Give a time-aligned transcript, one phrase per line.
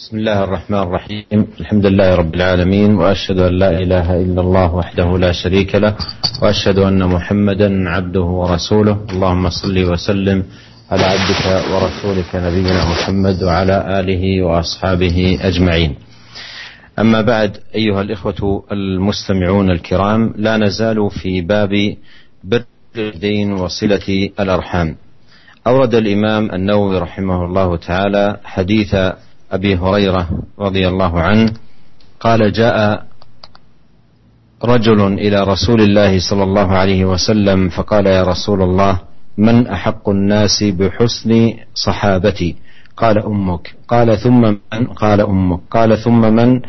[0.00, 1.46] بسم الله الرحمن الرحيم.
[1.60, 5.96] الحمد لله رب العالمين وأشهد أن لا إله إلا الله وحده لا شريك له
[6.42, 8.96] وأشهد أن محمدا عبده ورسوله.
[9.12, 10.44] اللهم صل وسلم
[10.90, 15.94] على عبدك ورسولك نبينا محمد وعلى آله وأصحابه أجمعين.
[16.98, 21.72] أما بعد أيها الإخوة المستمعون الكرام لا نزال في باب
[22.44, 22.64] بر
[22.96, 24.96] الدين وصلة الأرحام.
[25.66, 28.96] أورد الإمام النووي رحمه الله تعالى حديث
[29.52, 30.28] أبي هريرة
[30.58, 31.52] رضي الله عنه
[32.20, 33.02] قال جاء
[34.64, 39.00] رجل إلى رسول الله صلى الله عليه وسلم فقال يا رسول الله
[39.38, 42.56] من أحق الناس بحسن صحابتي؟
[42.96, 43.74] قال أمك.
[43.88, 45.60] قال ثم من؟ قال أمك.
[45.70, 46.60] قال ثم من؟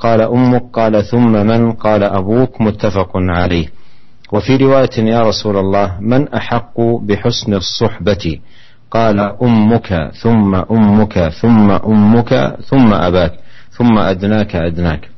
[0.00, 0.62] قال أمك.
[0.72, 2.60] قال ثم من؟ قال أبوك.
[2.60, 3.66] متفق عليه.
[4.32, 8.40] وفي رواية يا رسول الله من أحق بحسن الصحبة؟
[8.96, 13.32] قال أمك ثم أمك ثم أمك ثم أباك
[13.70, 15.10] ثم أدناك أدناك.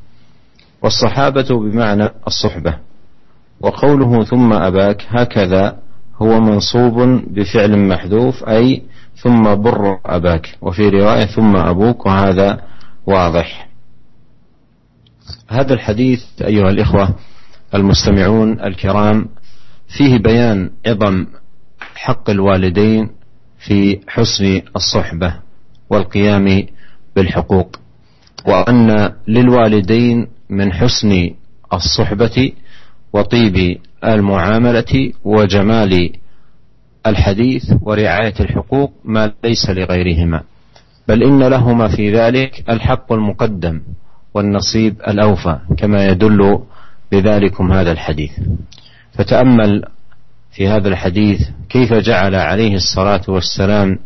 [0.83, 2.75] والصحابة بمعنى الصحبة.
[3.61, 5.77] وقوله ثم أباك هكذا
[6.23, 8.83] هو منصوب بفعل محذوف أي
[9.17, 10.57] ثم بر أباك.
[10.63, 12.61] وفي رواية ثم أبوك وهذا
[13.07, 13.69] واضح.
[15.49, 17.15] هذا الحديث أيها الإخوة
[17.75, 19.29] المستمعون الكرام
[19.99, 21.27] فيه بيان عظم
[21.95, 23.18] حق الوالدين
[23.59, 25.35] في حسن الصحبة
[25.91, 26.67] والقيام
[27.17, 27.77] بالحقوق
[28.47, 31.31] وأن للوالدين من حسن
[31.73, 32.53] الصحبة
[33.13, 36.13] وطيب المعاملة وجمال
[37.07, 40.43] الحديث ورعاية الحقوق ما ليس لغيرهما.
[41.09, 43.81] بل إن لهما في ذلك الحق المقدم
[44.35, 46.59] والنصيب الأوفى كما يدل
[47.13, 48.33] بذلكم هذا الحديث.
[49.13, 49.85] فتأمل
[50.59, 53.99] في هذا الحديث كيف جعل عليه الصلاة والسلام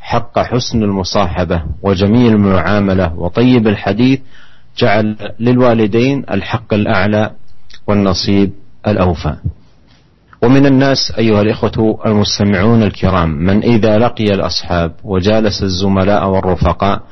[0.00, 4.20] حق حسن المصاحبة وجميل المعاملة وطيب الحديث
[4.78, 7.30] جعل للوالدين الحق الأعلى
[7.86, 8.52] والنصيب
[8.86, 9.36] الأوفى.
[10.42, 17.02] ومن الناس أيها الإخوة المستمعون الكرام من إذا لقي الأصحاب وجالس الزملاء والرفقاء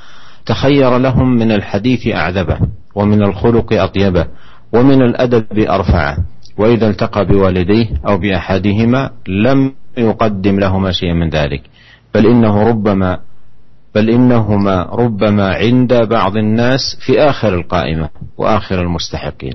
[0.47, 2.59] تخير لهم من الحديث أعذبه
[2.94, 4.26] ومن الخلق أطيبه
[4.72, 6.16] ومن الأدب أرفعه.
[6.59, 11.62] وإذا التقى بوالديه أو بأحدهما لم يقدم لهما شيئا من ذلك.
[12.15, 13.19] بل إنه ربما
[13.94, 18.09] بل إنهما ربما عند بعض الناس في آخر القائمة
[18.39, 19.55] وآخر المستحقين.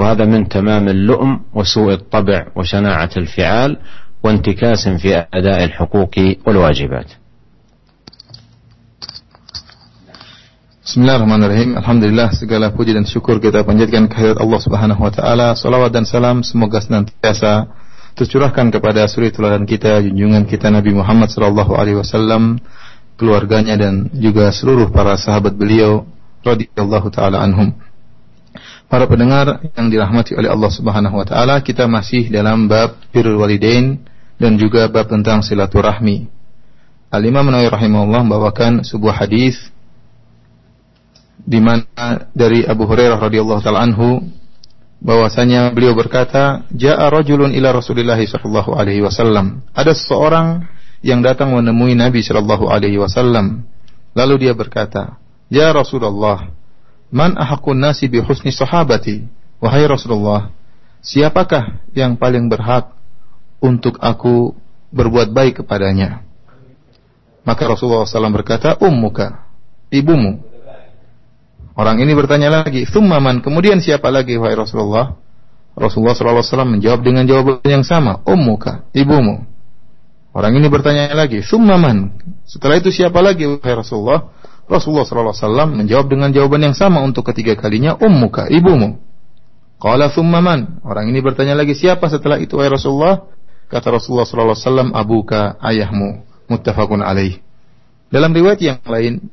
[0.00, 3.76] وهذا من تمام اللؤم وسوء الطبع وشناعة الفعال
[4.24, 6.14] وانتكاس في أداء الحقوق
[6.46, 7.19] والواجبات.
[10.80, 11.76] Bismillahirrahmanirrahim.
[11.76, 15.52] Alhamdulillah segala puji dan syukur kita panjatkan kehadirat Allah Subhanahu wa taala.
[15.52, 17.68] Salawat dan salam semoga senantiasa
[18.16, 22.56] tercurahkan kepada suri teladan kita, junjungan kita Nabi Muhammad sallallahu alaihi wasallam,
[23.20, 26.08] keluarganya dan juga seluruh para sahabat beliau
[26.48, 27.76] radhiyallahu taala anhum.
[28.88, 34.00] Para pendengar yang dirahmati oleh Allah Subhanahu wa taala, kita masih dalam bab birrul walidain
[34.40, 36.24] dan juga bab tentang silaturahmi.
[37.12, 39.60] Al-Imam Nawawi rahimahullah membawakan sebuah hadis
[41.44, 44.24] di mana dari Abu Hurairah radhiyallahu taala anhu
[45.00, 50.68] bahwasanya beliau berkata, "Ja'a rajulun ila Rasulillah sallallahu alaihi wasallam." Ada seseorang
[51.00, 53.64] yang datang menemui Nabi sallallahu alaihi wasallam.
[54.12, 55.16] Lalu dia berkata,
[55.48, 56.52] "Ya Rasulullah,
[57.08, 59.24] man ahakun nasi bi husni sahabati?"
[59.60, 60.48] Wahai Rasulullah,
[61.04, 62.96] siapakah yang paling berhak
[63.60, 64.56] untuk aku
[64.88, 66.24] berbuat baik kepadanya?
[67.44, 69.48] Maka Rasulullah SAW berkata, ummuka,
[69.92, 70.40] ibumu.
[71.78, 75.14] Orang ini bertanya lagi, "Tsummaman?" Kemudian siapa lagi wahai Rasulullah?
[75.78, 79.46] Rasulullah sallallahu wasallam menjawab dengan jawaban yang sama, "Ummuka, ibumu."
[80.34, 82.14] Orang ini bertanya lagi, "Tsummaman?"
[82.46, 84.34] Setelah itu siapa lagi wahai Rasulullah?
[84.70, 89.02] Rasulullah sallallahu wasallam menjawab dengan jawaban yang sama untuk ketiga kalinya, "Ummuka, ibumu."
[89.82, 90.84] Qala tsummaman?
[90.86, 93.26] Orang ini bertanya lagi, "Siapa setelah itu wahai Rasulullah?"
[93.70, 97.38] Kata Rasulullah sallallahu wasallam, "Abuka, ayahmu." Muttafaqun alaih.
[98.10, 99.30] Dalam riwayat yang lain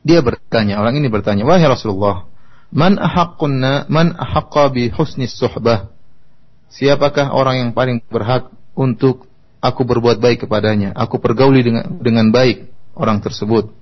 [0.00, 2.24] dia bertanya, orang ini bertanya, "Wahai Rasulullah,
[2.72, 5.92] man ahaqqunna man ahaqqa bi husni suhbah?"
[6.70, 8.48] Siapakah orang yang paling berhak
[8.78, 9.26] untuk
[9.60, 13.74] aku berbuat baik kepadanya, aku pergauli dengan dengan baik orang tersebut?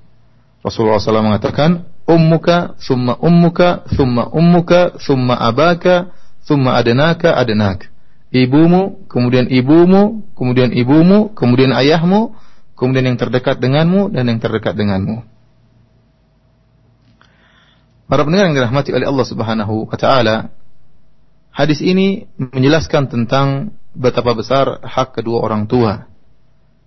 [0.65, 6.11] Rasulullah SAW mengatakan, "Ummuka, summa ummuka, summa ummuka, summa abaka,
[6.43, 7.87] summa adenaka, adenak."
[8.29, 12.37] Ibumu, kemudian ibumu, kemudian ibumu, kemudian ayahmu,
[12.77, 15.38] kemudian yang terdekat denganmu dan yang terdekat denganmu.
[18.09, 20.49] Para pendengar yang dirahmati oleh Allah Subhanahu wa taala,
[21.53, 26.09] hadis ini menjelaskan tentang betapa besar hak kedua orang tua.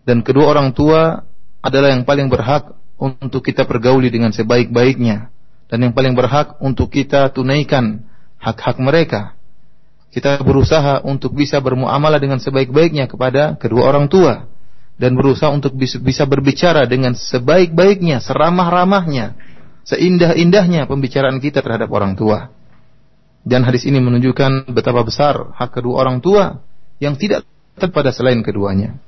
[0.01, 1.21] Dan kedua orang tua
[1.61, 5.29] adalah yang paling berhak untuk kita pergauli dengan sebaik-baiknya
[5.69, 8.01] dan yang paling berhak untuk kita tunaikan
[8.41, 9.37] hak-hak mereka.
[10.09, 14.49] Kita berusaha untuk bisa bermuamalah dengan sebaik-baiknya kepada kedua orang tua
[14.97, 19.50] dan berusaha untuk bisa berbicara dengan sebaik-baiknya, seramah-ramahnya,
[19.85, 22.53] seindah-indahnya pembicaraan kita terhadap orang tua.
[23.41, 26.61] Dan hadis ini menunjukkan betapa besar hak kedua orang tua
[27.01, 27.41] yang tidak
[27.73, 29.01] terpada selain keduanya.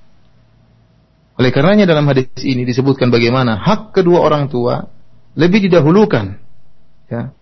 [1.37, 4.89] Oleh karenanya dalam hadis ini disebutkan bagaimana hak kedua orang tua
[5.37, 6.37] lebih didahulukan.
[7.09, 7.33] Ya.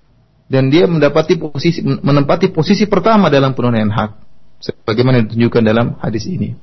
[0.51, 4.11] Dan dia mendapati posisi menempati posisi pertama dalam penunaian hak
[4.59, 6.59] sebagaimana ditunjukkan dalam hadis ini.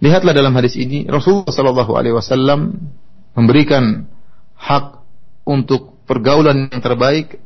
[0.00, 2.88] Lihatlah dalam hadis ini Rasulullah sallallahu alaihi wasallam
[3.36, 4.08] memberikan
[4.56, 5.03] hak
[5.44, 7.40] untuk pergaulan yang terbaik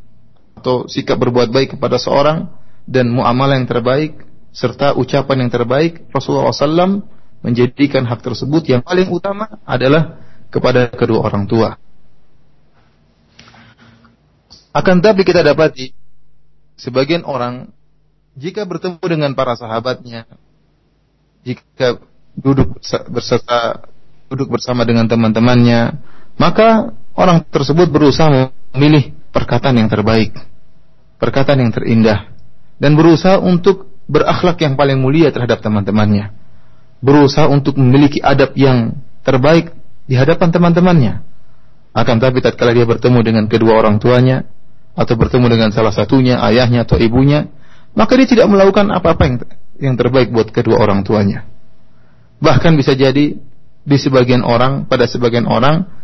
[0.58, 2.50] atau sikap berbuat baik kepada seorang
[2.86, 7.04] dan muamalah yang terbaik serta ucapan yang terbaik Rasulullah SAW
[7.44, 10.18] menjadikan hak tersebut yang paling utama adalah
[10.50, 11.78] kepada kedua orang tua.
[14.74, 15.94] Akan tapi kita dapati
[16.78, 17.70] sebagian orang
[18.38, 20.26] jika bertemu dengan para sahabatnya,
[21.42, 21.98] jika
[22.38, 22.78] duduk
[23.10, 23.90] berserta
[24.30, 25.98] duduk bersama dengan teman-temannya,
[26.38, 30.38] maka orang tersebut berusaha memilih perkataan yang terbaik,
[31.18, 32.30] perkataan yang terindah,
[32.78, 36.30] dan berusaha untuk berakhlak yang paling mulia terhadap teman-temannya,
[37.02, 38.94] berusaha untuk memiliki adab yang
[39.26, 39.74] terbaik
[40.06, 41.14] di hadapan teman-temannya.
[41.92, 44.46] Akan tapi tatkala dia bertemu dengan kedua orang tuanya
[44.94, 47.50] atau bertemu dengan salah satunya, ayahnya atau ibunya,
[47.98, 49.42] maka dia tidak melakukan apa-apa
[49.82, 51.46] yang terbaik buat kedua orang tuanya.
[52.38, 53.34] Bahkan bisa jadi
[53.88, 55.97] di sebagian orang, pada sebagian orang,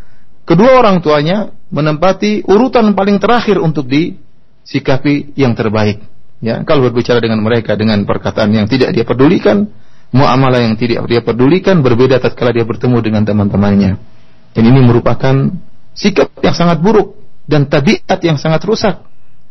[0.45, 6.05] kedua orang tuanya menempati urutan paling terakhir untuk disikapi yang terbaik.
[6.45, 9.65] Ya, kalau berbicara dengan mereka dengan perkataan yang tidak dia pedulikan,
[10.13, 13.93] muamalah yang tidak dia pedulikan berbeda tatkala dia bertemu dengan teman-temannya.
[14.55, 15.35] Dan ini merupakan
[15.97, 17.17] sikap yang sangat buruk
[17.49, 19.03] dan tabiat yang sangat rusak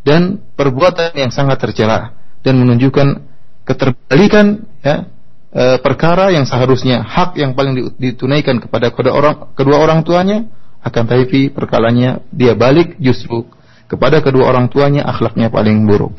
[0.04, 3.24] dan perbuatan yang sangat tercela dan menunjukkan
[3.64, 5.08] keterbalikan ya
[5.52, 10.44] e, perkara yang seharusnya hak yang paling ditunaikan kepada kedua orang kedua orang tuanya
[10.84, 13.48] akan tapi perkalanya dia balik justru
[13.88, 16.14] kepada kedua orang tuanya akhlaknya paling buruk.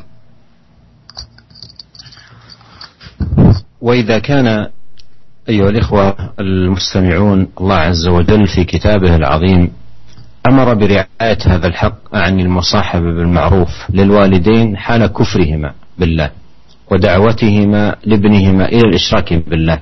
[3.85, 4.67] وإذا كان
[5.49, 9.71] أيها الإخوة المستمعون الله عز وجل في كتابه العظيم
[10.49, 16.29] أمر برعاية هذا الحق عن المصاحبة بالمعروف للوالدين حال كفرهما بالله
[16.91, 19.79] ودعوتهما لابنهما إلى الإشراك بالله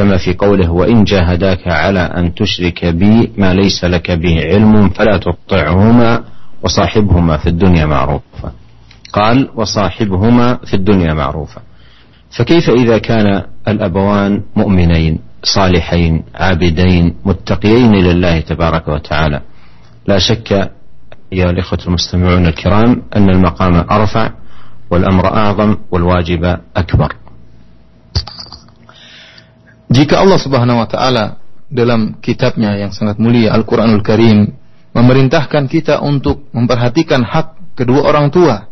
[0.00, 5.16] كما في قوله وإن جاهداك على أن تشرك بي ما ليس لك به علم فلا
[5.16, 6.24] تطعهما
[6.62, 8.52] وصاحبهما في الدنيا معروفا.
[9.12, 11.60] قال وصاحبهما في الدنيا معروفا.
[12.30, 19.40] فكيف إذا كان الأبوان مؤمنين صالحين عابدين متقيين لله تبارك وتعالى؟
[20.06, 20.70] لا شك
[21.32, 24.30] أيها الإخوة المستمعون الكرام أن المقام أرفع
[24.90, 27.12] والأمر أعظم والواجب أكبر.
[29.90, 34.54] Jika Allah Subhanahu wa taala dalam kitabnya yang sangat mulia Al-Qur'anul Karim
[34.94, 38.70] memerintahkan kita untuk memperhatikan hak kedua orang tua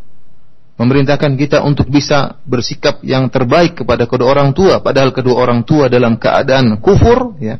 [0.78, 5.90] memerintahkan kita untuk bisa bersikap yang terbaik kepada kedua orang tua padahal kedua orang tua
[5.90, 7.58] dalam keadaan kufur ya.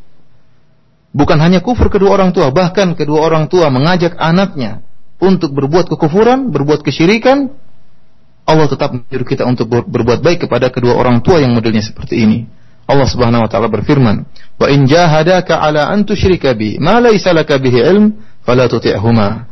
[1.11, 4.87] Bukan hanya kufur kedua orang tua bahkan kedua orang tua mengajak anaknya
[5.19, 7.51] untuk berbuat kekufuran berbuat kesyirikan
[8.47, 12.39] Allah tetap menyuruh kita untuk berbuat baik kepada kedua orang tua yang modelnya seperti ini
[12.89, 14.25] Allah Subhanahu wa taala berfirman
[14.57, 19.45] wa in jahadaka ala an tusyrika bi ma laysa laka bihi ilm fala tuti'huma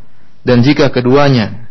[0.46, 1.66] dan jika keduanya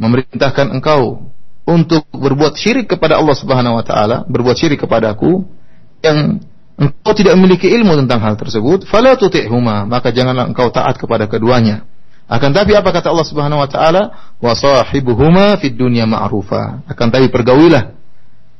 [0.00, 1.30] memerintahkan engkau
[1.68, 5.46] untuk berbuat syirik kepada Allah Subhanahu wa taala, berbuat syirik kepadaku
[6.02, 6.42] yang
[6.74, 11.86] engkau tidak memiliki ilmu tentang hal tersebut, fala tuti'huma, maka janganlah engkau taat kepada keduanya.
[12.30, 14.02] Akan tapi apa kata Allah Subhanahu wa taala?
[14.38, 16.86] Wa sahibuhuma fid dunya ma'rufa.
[16.86, 17.94] Akan tapi pergaulilah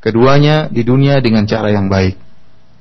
[0.02, 2.18] keduanya di dunia dengan cara yang baik.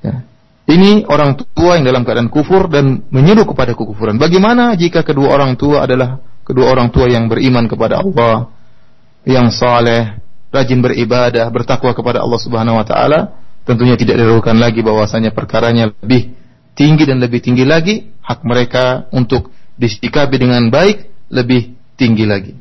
[0.04, 0.24] Ya.
[0.64, 4.16] Ini orang tua yang dalam keadaan kufur dan menyuruh kepada kekufuran.
[4.16, 8.48] Bagaimana jika kedua orang tua adalah kedua orang tua yang beriman kepada Allah,
[9.28, 13.36] yang saleh, rajin beribadah, bertakwa kepada Allah Subhanahu wa taala,
[13.68, 16.32] tentunya tidak diragukan lagi bahwasanya perkaranya lebih
[16.72, 22.54] tinggi dan lebih tinggi lagi hak mereka untuk disikapi dengan baik lebih tinggi lagi.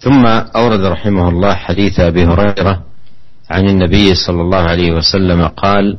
[0.00, 0.24] ثم
[0.56, 2.74] أورد رحمه الله حديث أبي هريرة
[3.49, 5.97] عن النبي صلى الله عليه وسلم قال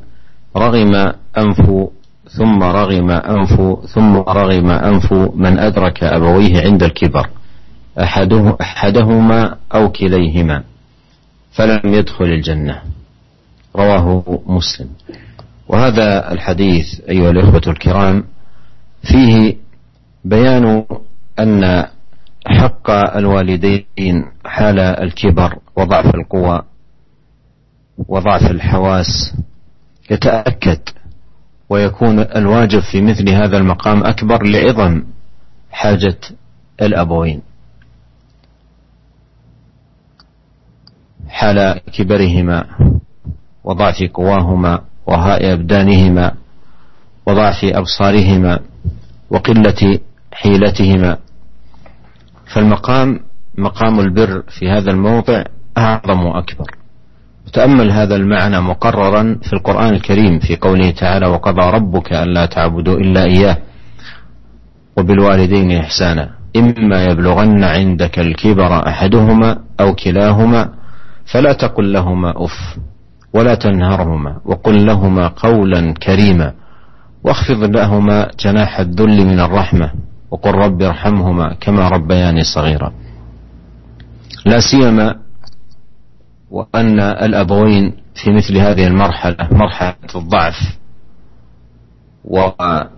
[0.57, 1.89] رغم أنف
[2.31, 7.29] ثم رغم أنف ثم رغم أنف من أدرك أبويه عند الكبر
[8.03, 10.63] أحده أحدهما أو كليهما
[11.53, 12.83] فلم يدخل الجنة.
[13.77, 14.89] رواه مسلم.
[15.69, 18.25] وهذا الحديث أيها الإخوة الكرام
[19.03, 19.57] فيه
[20.25, 20.85] بيان
[21.39, 21.87] أن
[22.47, 26.63] حق الوالدين حال الكبر وضعف القوى.
[28.09, 29.35] وضعف الحواس
[30.11, 30.81] يتأكد
[31.71, 35.03] ويكون الواجب في مثل هذا المقام أكبر لعظم
[35.71, 36.19] حاجة
[36.83, 37.43] الأبوين.
[41.29, 42.65] حال كبرهما
[43.65, 46.35] وضعف قواهما وهاء أبدانهما
[47.27, 48.61] وضعف أبصارهما
[49.31, 49.99] وقلة
[50.33, 51.19] حيلتهما.
[52.55, 53.21] فالمقام
[53.59, 55.45] مقام البر في هذا الموضع
[55.79, 56.77] أعظم وأكبر.
[57.53, 63.25] تأمل هذا المعنى مقررا في القرآن الكريم في قوله تعالى وقضى ربك ألا تعبدوا إلا
[63.25, 63.57] إياه
[64.97, 66.31] وبالوالدين إحسانا.
[66.57, 70.69] إما يبلغن عندك الكبر أحدهما أو كلاهما
[71.33, 72.79] فلا تقل لهما أف
[73.35, 76.53] ولا تنهرهما وقل لهما قولا كريما
[77.25, 79.91] واخفض لهما جناح الذل من الرحمة
[80.31, 82.93] وقل رب ارحمهما كما ربياني صغيرا.
[84.47, 85.15] لا سيما
[86.51, 90.55] وأن الأبوين في مثل هذه المرحلة مرحلة الضعف
[92.25, 92.91] وشدة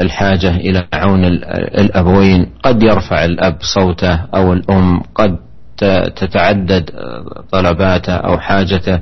[0.00, 2.46] الحاجة إلى عون الأبوين.
[2.62, 5.36] قد يرفع الأب صوته أو الأم قد
[6.16, 6.90] تتعدد
[7.52, 9.00] طلباته أو حاجته.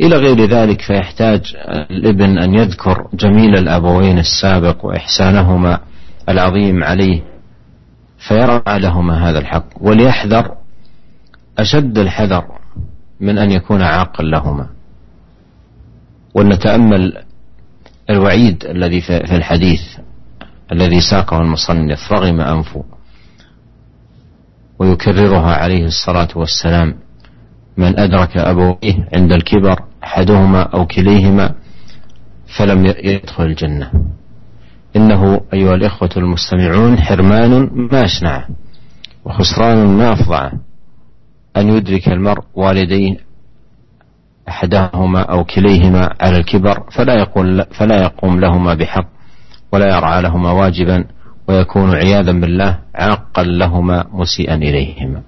[0.00, 1.56] إلى غير ذلك فيحتاج
[1.90, 5.78] الابن أن يذكر جميل الأبوين السابق وإحسانهما
[6.28, 7.22] العظيم عليه
[8.28, 9.64] فيرعى لهما هذا الحق.
[9.80, 10.54] وليحذر
[11.58, 12.44] أشد الحذر
[13.20, 14.68] من أن يكون عاقا لهما.
[16.34, 17.22] ولنتأمل
[18.10, 19.80] الوعيد الذي في الحديث
[20.72, 22.84] الذي ساقه المصنف رغم أنفه
[24.78, 26.94] ويكررها عليه الصلاة والسلام.
[27.76, 31.54] من أدرك أبويه عند الكبر أحدهما أو كليهما
[32.58, 33.90] فلم يدخل الجنة.
[34.96, 38.48] إنه أيها الإخوة المستمعون حرمان ما أشنعه
[39.24, 40.52] وخسران ما أفظعه
[41.57, 43.17] أن يدرك المرء والديه
[44.49, 49.07] أحدهما أو كليهما على الكبر فلا يقول فلا يقوم لهما بحق
[49.71, 51.05] ولا يرعى لهما واجبا
[51.47, 55.21] ويكون عياذا بالله عاقا لهما مسيئا إليهما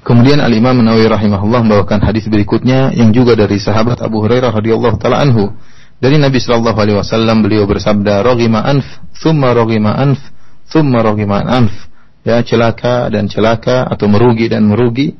[0.00, 4.96] Kemudian Al Imam Nawawi rahimahullah membawakan hadis berikutnya yang juga dari sahabat Abu Hurairah radhiyallahu
[4.96, 5.52] taala anhu.
[6.00, 8.88] Dari Nabi sallallahu alaihi wasallam beliau bersabda, "Raghima anf,
[9.20, 10.18] thumma raghima anf,
[10.72, 11.70] thumma raghima anf."
[12.25, 15.13] Ya, celaka dan celaka atau merugi dan merugi.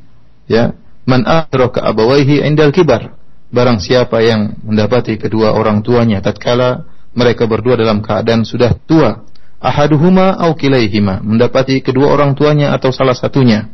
[0.49, 0.73] Ya,
[1.05, 3.13] man adraka abawaihi indal kibar.
[3.53, 9.23] Barang siapa yang mendapati kedua orang tuanya tatkala mereka berdua dalam keadaan sudah tua,
[9.61, 13.69] ahaduhuma au kilaihima, mendapati kedua orang tuanya atau salah satunya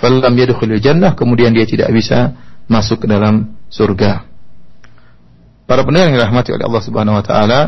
[0.00, 2.32] falam yadkhulul jannah kemudian dia tidak bisa
[2.66, 4.24] masuk ke dalam surga.
[5.68, 7.60] Para pendengar yang dirahmati oleh Allah Subhanahu wa taala,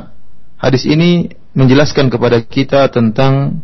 [0.59, 3.63] hadis ini menjelaskan kepada kita tentang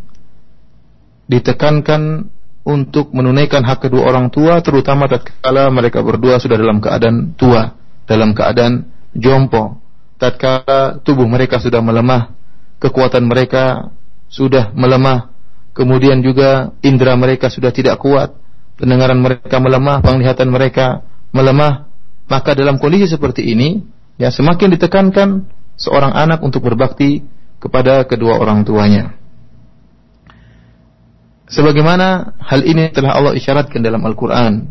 [1.28, 2.32] ditekankan
[2.68, 8.36] untuk menunaikan hak kedua orang tua terutama tatkala mereka berdua sudah dalam keadaan tua, dalam
[8.36, 9.80] keadaan jompo,
[10.20, 12.32] tatkala tubuh mereka sudah melemah,
[12.80, 13.92] kekuatan mereka
[14.28, 15.32] sudah melemah,
[15.72, 18.36] kemudian juga indera mereka sudah tidak kuat,
[18.76, 21.88] pendengaran mereka melemah, penglihatan mereka melemah,
[22.28, 23.80] maka dalam kondisi seperti ini,
[24.20, 25.48] ya semakin ditekankan
[25.80, 27.24] seorang anak untuk berbakti
[27.58, 29.16] kepada kedua orang tuanya
[31.48, 34.68] sebagaimana hal ini telah Allah isyaratkan dalam Al-Qur'an.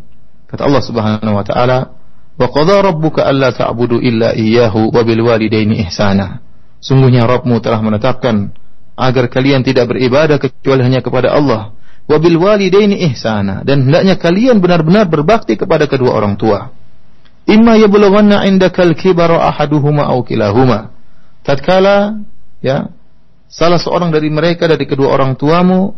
[0.47, 1.97] Kata Allah Subhanahu wa taala,
[2.39, 6.39] "Wa qadha rabbuka alla ta'budu illa iyyahu wa bil walidaini ihsana."
[6.77, 8.53] Sungguhnya Rabbmu telah menetapkan
[8.97, 11.73] agar kalian tidak beribadah kecuali hanya kepada Allah.
[12.07, 16.71] Wa bil walidaini ihsana dan hendaknya kalian benar-benar berbakti kepada kedua orang tua.
[17.47, 20.95] Imma yablughanna indakal kibara ahaduhuma aw kilahuma.
[21.43, 22.23] Tatkala
[22.63, 22.91] ya
[23.51, 25.95] salah seorang dari mereka dari kedua orang tuamu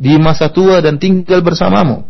[0.00, 2.08] di masa tua dan tinggal bersamamu.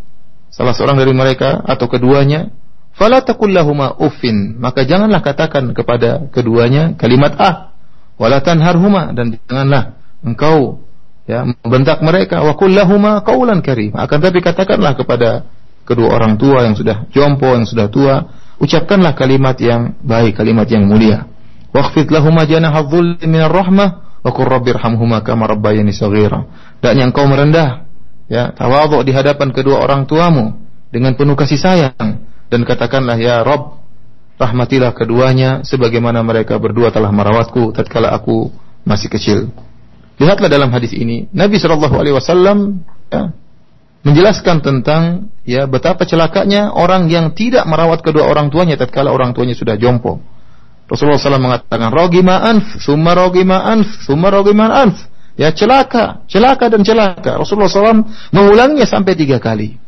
[0.55, 2.55] Salah seorang dari mereka atau keduanya
[2.95, 4.55] fala taqul lahumā uffin.
[4.63, 7.75] Maka janganlah katakan kepada keduanya kalimat ah
[8.15, 10.87] wala tanharhuma dan janganlah engkau
[11.27, 15.49] ya membentak mereka wa kullahuma qaulan karim akan tapi katakanlah kepada
[15.89, 18.29] kedua orang tua yang sudah jompo yang sudah tua
[18.61, 21.27] ucapkanlah kalimat yang baik kalimat yang mulia.
[21.71, 26.45] Waqfid lahuma janaha dhulli minar rahmah wa qur rabbirhamhuma kama rabbayani saghira
[26.81, 27.85] dan yang kau merendah
[28.27, 30.57] ya tawadhu di hadapan kedua orang tuamu
[30.91, 32.27] dengan penuh kasih sayang.
[32.51, 33.79] Dan katakanlah ya Rabb
[34.41, 38.51] rahmatilah keduanya sebagaimana mereka berdua telah merawatku tatkala aku
[38.83, 39.39] masih kecil.
[40.19, 43.33] Lihatlah dalam hadis ini, Nabi Wasallam ya,
[44.05, 49.57] menjelaskan tentang ya betapa celakanya orang yang tidak merawat kedua orang tuanya tatkala orang tuanya
[49.57, 50.21] sudah jompo.
[50.91, 54.99] Rasulullah SAW mengatakan, Rogima anf, summa rogima anf, summa rogima anf.
[55.39, 57.39] Ya celaka, celaka dan celaka.
[57.39, 59.79] Rasulullah SAW mengulanginya sampai tiga kali.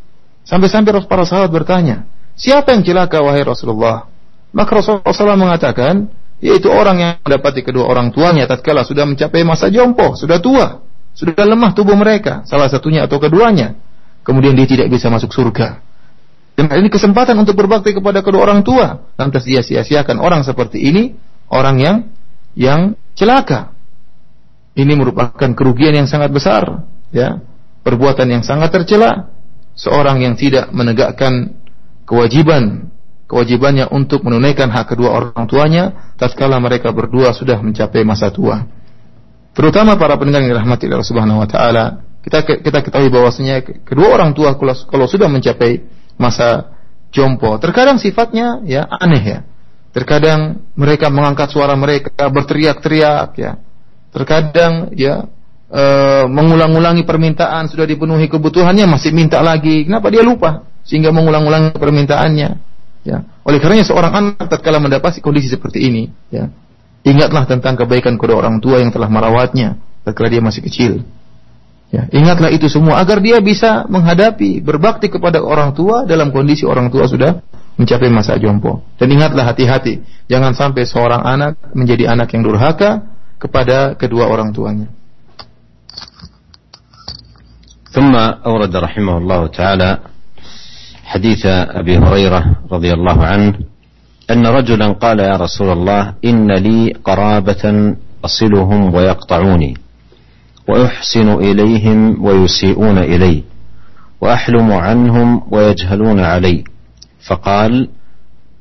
[0.42, 4.10] Sampai-sampai para sahabat bertanya, siapa yang celaka wahai Rasulullah?
[4.52, 6.10] Maka Rasulullah SAW mengatakan,
[6.42, 10.82] yaitu orang yang mendapati kedua orang tuanya tatkala sudah mencapai masa jompo, sudah tua,
[11.14, 13.78] sudah lemah tubuh mereka, salah satunya atau keduanya.
[14.22, 15.82] Kemudian dia tidak bisa masuk surga.
[16.52, 19.08] Dan ini kesempatan untuk berbakti kepada kedua orang tua.
[19.16, 21.16] Lantas dia sia-siakan orang seperti ini,
[21.48, 21.96] orang yang
[22.52, 22.80] yang
[23.16, 23.71] celaka.
[24.72, 27.40] Ini merupakan kerugian yang sangat besar, ya.
[27.82, 29.28] Perbuatan yang sangat tercela.
[29.72, 31.56] Seorang yang tidak menegakkan
[32.04, 32.92] kewajiban
[33.32, 38.68] kewajibannya untuk menunaikan hak kedua orang tuanya tatkala mereka berdua sudah mencapai masa tua.
[39.56, 44.36] Terutama para pendengar yang dirahmati Allah Subhanahu wa taala, kita kita ketahui bahwasanya kedua orang
[44.36, 45.80] tua kalau, kalau sudah mencapai
[46.20, 46.76] masa
[47.08, 47.56] jompo.
[47.56, 49.40] Terkadang sifatnya ya aneh ya.
[49.96, 53.60] Terkadang mereka mengangkat suara mereka berteriak-teriak ya.
[54.12, 55.24] Terkadang ya
[55.72, 55.84] e,
[56.28, 59.88] mengulang-ulangi permintaan sudah dipenuhi kebutuhannya masih minta lagi.
[59.88, 62.50] Kenapa dia lupa sehingga mengulang-ulangi permintaannya?
[63.02, 63.18] Ya.
[63.42, 66.46] Oleh karenanya seorang anak tatkala mendapati kondisi seperti ini, ya,
[67.02, 70.92] ingatlah tentang kebaikan kedua orang tua yang telah merawatnya tatkala dia masih kecil.
[71.92, 76.88] Ya, ingatlah itu semua agar dia bisa menghadapi berbakti kepada orang tua dalam kondisi orang
[76.88, 77.44] tua sudah
[77.76, 78.80] mencapai masa jompo.
[78.96, 83.12] Dan ingatlah hati-hati, jangan sampai seorang anak menjadi anak yang durhaka
[83.42, 84.86] kepada kedua orang tuanya.
[87.92, 89.90] ثم أورد رحمه الله تعالى
[91.04, 91.46] حديث
[91.76, 93.52] أبي هريرة رضي الله عنه
[94.32, 97.94] أن رجلا قال يا رسول الله إن لي قرابة
[98.24, 99.72] أصلهم ويقطعوني
[100.68, 103.44] وأحسن إليهم ويسيئون إلي
[104.20, 106.64] وأحلم عنهم ويجهلون علي
[107.28, 107.88] فقال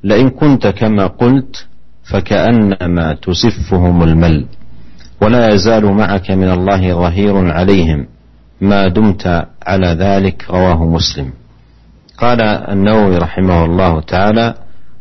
[0.04, 1.68] لئن كنت كما قلت
[2.04, 4.46] فكأنما تسفهم المل
[5.22, 8.08] ولا يزال معك من الله ظهير عليهم.
[8.62, 11.30] ما دمت على ذلك رواه مسلم.
[12.18, 14.54] قال النووي رحمه الله تعالى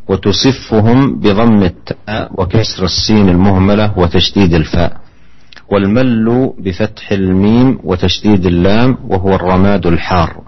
[0.07, 4.97] وتصفهم بضم التاء وكسر السين المهملة وتشديد الفاء.
[5.71, 10.41] والمل بفتح الميم وتشديد اللام وهو الرماد الحار.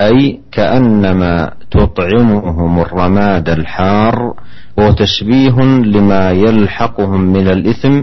[0.00, 4.34] أي كأنما تطعمهم الرماد الحار
[4.78, 8.02] وهو تشبيه لما يلحقهم من الإثم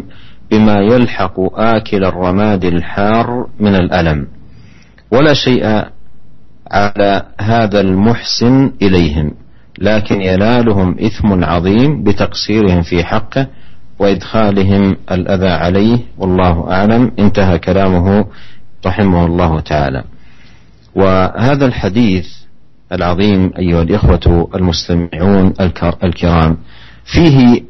[0.54, 4.28] بما يلحق آكل الرماد الحار من الألم.
[5.12, 5.84] ولا شيء
[6.72, 9.32] على هذا المحسن إليهم
[9.80, 13.48] لكن ينالهم إثم عظيم بتقصيرهم في حقه
[14.00, 16.00] وإدخالهم الأذى عليه.
[16.18, 17.12] والله أعلم.
[17.20, 18.26] انتهى كلامه
[18.86, 20.04] رحمه الله تعالى.
[20.96, 22.28] وهذا الحديث
[22.92, 25.54] العظيم أيها الإخوة المستمعون
[26.04, 26.58] الكرام
[27.06, 27.63] فيه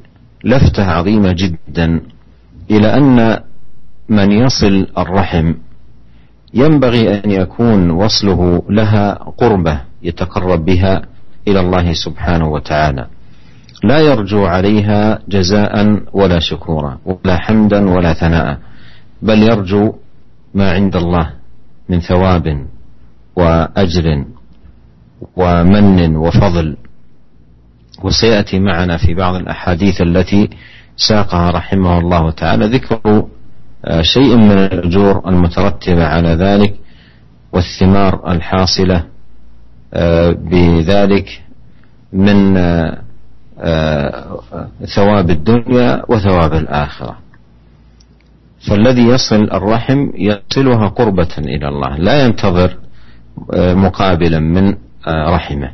[0.44, 2.02] لفتة عظيمة جدا
[2.72, 3.40] إلى أن
[4.10, 5.54] من يصل الرحم
[6.54, 11.02] ينبغي أن يكون وصله لها قربة يتقرب بها
[11.48, 13.08] إلى الله سبحانه وتعالى.
[13.84, 18.58] لا يرجو عليها جزاء ولا شكورا ولا حمدا ولا ثناء
[19.22, 19.94] بل يرجو
[20.54, 21.30] ما عند الله
[21.90, 22.68] من ثواب
[23.36, 24.26] وأجر
[25.36, 26.78] ومن وفضل.
[28.04, 30.50] وسيأتي معنا في بعض الأحاديث التي
[30.98, 32.66] ساقها رحمه الله تعالى.
[32.66, 33.26] ذكر
[33.86, 36.76] آه، شيء من الأجور المترتبة على ذلك
[37.54, 39.06] والثمار الحاصلة
[39.94, 41.42] آه، بذلك
[42.14, 42.98] من آه،
[44.96, 47.18] ثواب الدنيا وثواب الآخرة.
[48.68, 52.78] فالذي يصل الرحم يصلها قربة إلى الله لا ينتظر
[53.58, 54.76] مقابلا من
[55.08, 55.72] رحمه.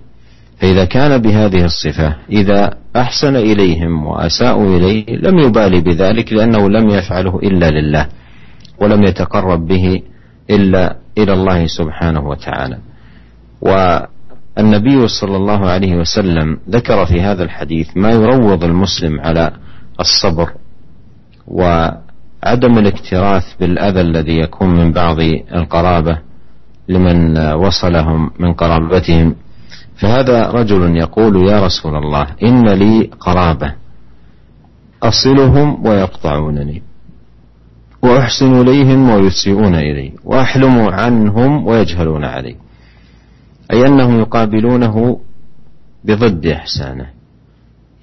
[0.59, 7.39] فإذا كان بهذه الصفة إذا أحسن إليهم وأساءوا إليه لم يبالي بذلك لأنه لم يفعله
[7.43, 8.07] إلا لله
[8.81, 10.01] ولم يتقرب به
[10.49, 12.77] إلا إلى الله سبحانه وتعالى.
[13.61, 13.99] و
[14.59, 19.51] النبي صلى الله عليه وسلم ذكر في هذا الحديث ما يروض المسلم على
[19.99, 20.49] الصبر
[21.47, 25.19] وعدم الاكتراث بالأذى الذي يكون من بعض
[25.55, 26.19] القرابة
[26.89, 29.35] لمن وصلهم من قرابتهم.
[29.99, 33.75] فهذا رجل يقول يا رسول الله إن لي قرابة
[35.03, 36.83] أصلهم ويقطعونني
[38.01, 42.55] وأحسن إليهم ويسيئون إلي وأحلم عنهم ويجهلون علي
[43.71, 45.19] أي أنهم يقابلونه
[46.03, 47.09] بضد إحسانه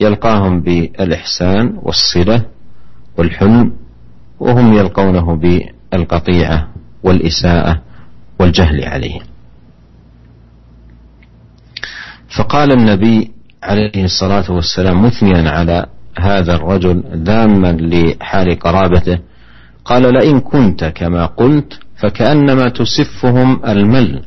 [0.00, 2.44] يلقاهم بالإحسان والصلة
[3.18, 3.72] والحلم
[4.40, 5.36] وهم يلقونه
[5.92, 6.68] بالقطيعة
[7.02, 7.82] والإساءة
[8.40, 9.20] والجهل عليه
[12.36, 13.30] فقال النبي
[13.62, 15.86] عليه الصلاة والسلام مثنيا على
[16.18, 19.18] هذا الرجل ذاما لحال قرابته
[19.84, 24.22] قال لئن كنت كما قلت فكأنما تسفهم المل.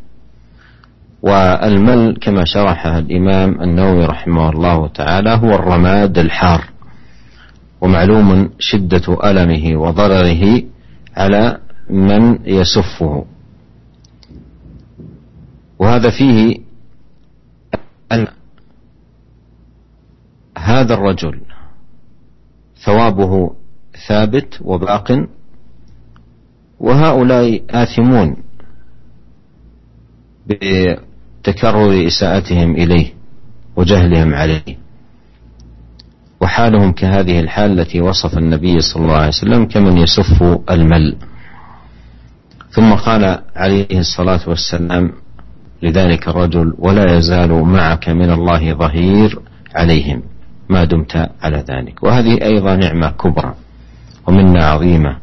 [1.22, 6.64] والمل كما شرحها الإمام النووي رحمه الله تعالى هو الرماد الحار
[7.82, 10.62] ومعلوم شدة ألمه وضرره
[11.18, 11.58] على
[11.90, 13.26] من يسفه.
[15.80, 16.69] وهذا فيه
[18.12, 18.28] أن
[20.58, 21.42] هذا الرجل
[22.86, 23.56] ثوابه
[24.08, 25.28] ثابت وباق
[26.80, 28.36] وهؤلاء آثمون
[30.48, 33.14] بتكرر إساءتهم إليه
[33.76, 34.78] وجهلهم عليه
[36.42, 41.16] وحالهم كهذه الحال التي وصف النبي صلى الله عليه وسلم كمن يسف المل.
[42.72, 45.12] ثم قال عليه الصلاة والسلام
[45.84, 49.40] لذلك الرجل ولا يزال معك من الله ظهير
[49.76, 50.22] عليهم.
[50.70, 52.04] ما دمت على ذلك.
[52.04, 53.54] وهذه أيضا نعمة كبرى
[54.28, 55.18] ومنة عظيمة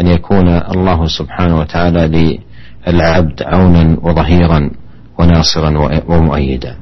[0.00, 2.38] أن يكون الله سبحانه وتعالى
[2.86, 4.70] للعبد عونا وظهيرا
[5.18, 6.76] وناصرا ومؤيدا.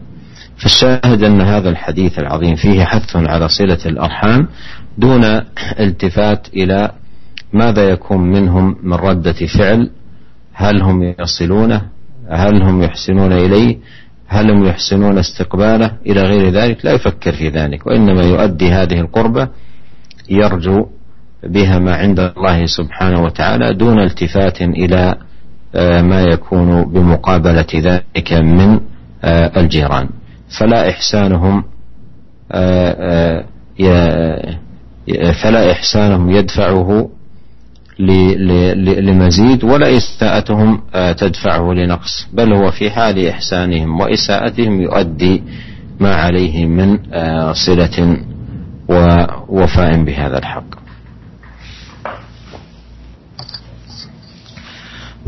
[0.56, 4.48] فالشاهد أن هذا الحديث العظيم فيه حث على صلة الأرحام
[4.98, 5.24] دون
[5.80, 6.90] التفات إلى
[7.52, 9.90] ماذا يكون منهم من ردة فعل
[10.52, 11.82] هل هم يصلونه
[12.32, 13.78] هل هم يحسنون إليه
[14.26, 19.48] هل هم يحسنون استقباله؟ إلى غير ذلك لا يفكر في ذلك وإنما يؤدي هذه القربة
[20.30, 20.86] يرجو
[21.44, 25.14] بها ما عند الله سبحانه وتعالى دون التفات إلى
[25.74, 28.80] آه، ما يكون بمقابلة ذلك من
[29.24, 30.08] آه، الجيران.
[30.58, 31.64] فلا إحسانهم
[32.52, 33.44] آه،
[35.42, 37.08] فلا إحسانهم يدفعه
[39.06, 40.80] لمزيد ولا إساءتهم
[41.18, 45.42] تدفعه لنقص بل هو في حال إحسانهم وإساءتهم يؤدي
[46.00, 46.98] ما عليه من
[47.52, 48.16] صلة
[48.88, 50.82] ووفاء بهذا الحق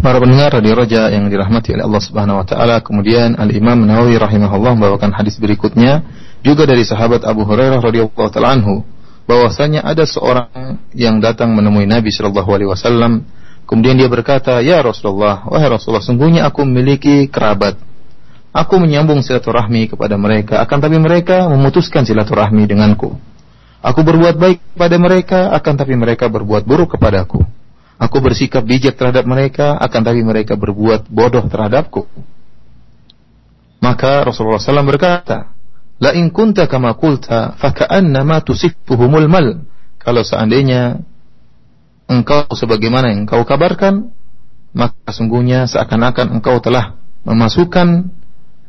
[0.05, 4.21] Para pendengar Radio Roja yang dirahmati oleh Allah Subhanahu wa taala, kemudian Al Imam Nawawi
[4.21, 6.05] rahimahullah membawakan hadis berikutnya
[6.45, 8.85] juga dari sahabat Abu Hurairah radhiyallahu taala anhu
[9.25, 13.25] bahwasanya ada seorang yang datang menemui Nabi sallallahu alaihi wasallam
[13.65, 17.81] kemudian dia berkata, "Ya Rasulullah, wahai Rasulullah, sungguhnya aku memiliki kerabat.
[18.55, 23.19] Aku menyambung silaturahmi kepada mereka, akan tapi mereka memutuskan silaturahmi denganku.
[23.83, 27.43] Aku berbuat baik kepada mereka, akan tapi mereka berbuat buruk kepadaku."
[27.95, 32.11] Aku bersikap bijak terhadap mereka, akan tapi mereka berbuat bodoh terhadapku.
[33.79, 35.54] Maka Rasulullah SAW berkata,
[36.03, 39.63] La in kunta kama kulta, faka'annama tusifuhumul mal.
[40.03, 41.01] Kalau seandainya
[42.11, 44.11] engkau sebagaimana yang engkau kabarkan,
[44.75, 48.11] maka sungguhnya seakan-akan engkau telah memasukkan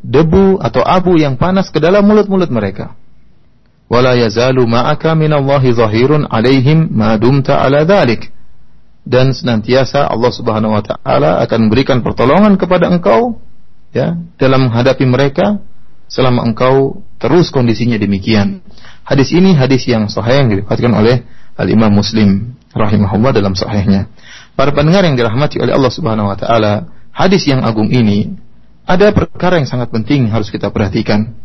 [0.06, 2.94] debu atau abu yang panas ke dalam mulut-mulut mereka.
[3.90, 8.34] Wala yazalu ma'aka minallahi zahirun alaihim ma dumta ala dhalik
[9.06, 13.38] dan senantiasa Allah Subhanahu wa taala akan memberikan pertolongan kepada engkau
[13.94, 15.62] ya dalam menghadapi mereka
[16.08, 18.62] selama engkau terus kondisinya demikian.
[19.06, 24.10] Hadis ini hadis yang sahih yang diriwayatkan oleh Al Imam Muslim rahimahullah dalam sahihnya.
[24.58, 28.34] Para pendengar yang dirahmati oleh Allah Subhanahu wa taala, hadis yang agung ini
[28.86, 31.36] ada perkara yang sangat penting harus kita perhatikan.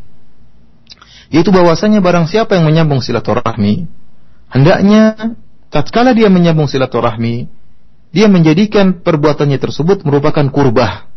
[1.30, 3.86] Yaitu bahwasanya barang siapa yang menyambung silaturahmi
[4.50, 5.34] hendaknya
[5.70, 7.46] tatkala dia menyambung silaturahmi,
[8.10, 11.09] dia menjadikan perbuatannya tersebut merupakan kurbah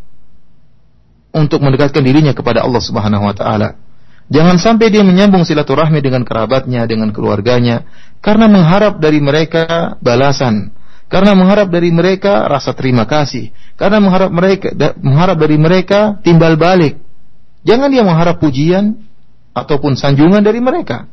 [1.34, 3.76] untuk mendekatkan dirinya kepada Allah Subhanahu wa taala.
[4.32, 7.84] Jangan sampai dia menyambung silaturahmi dengan kerabatnya, dengan keluarganya
[8.24, 10.72] karena mengharap dari mereka balasan,
[11.12, 17.04] karena mengharap dari mereka rasa terima kasih, karena mengharap mereka mengharap dari mereka timbal balik.
[17.68, 19.04] Jangan dia mengharap pujian
[19.52, 21.10] ataupun sanjungan dari mereka.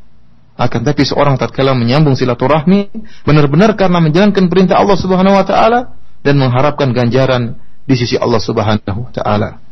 [0.55, 2.91] Akan tapi seorang tatkala menyambung silaturahmi
[3.25, 7.57] benar-benar karena menjalankan perintah Allah Subhanahu wa taala dan mengharapkan ganjaran
[7.87, 9.70] di sisi Allah Subhanahu wa taala.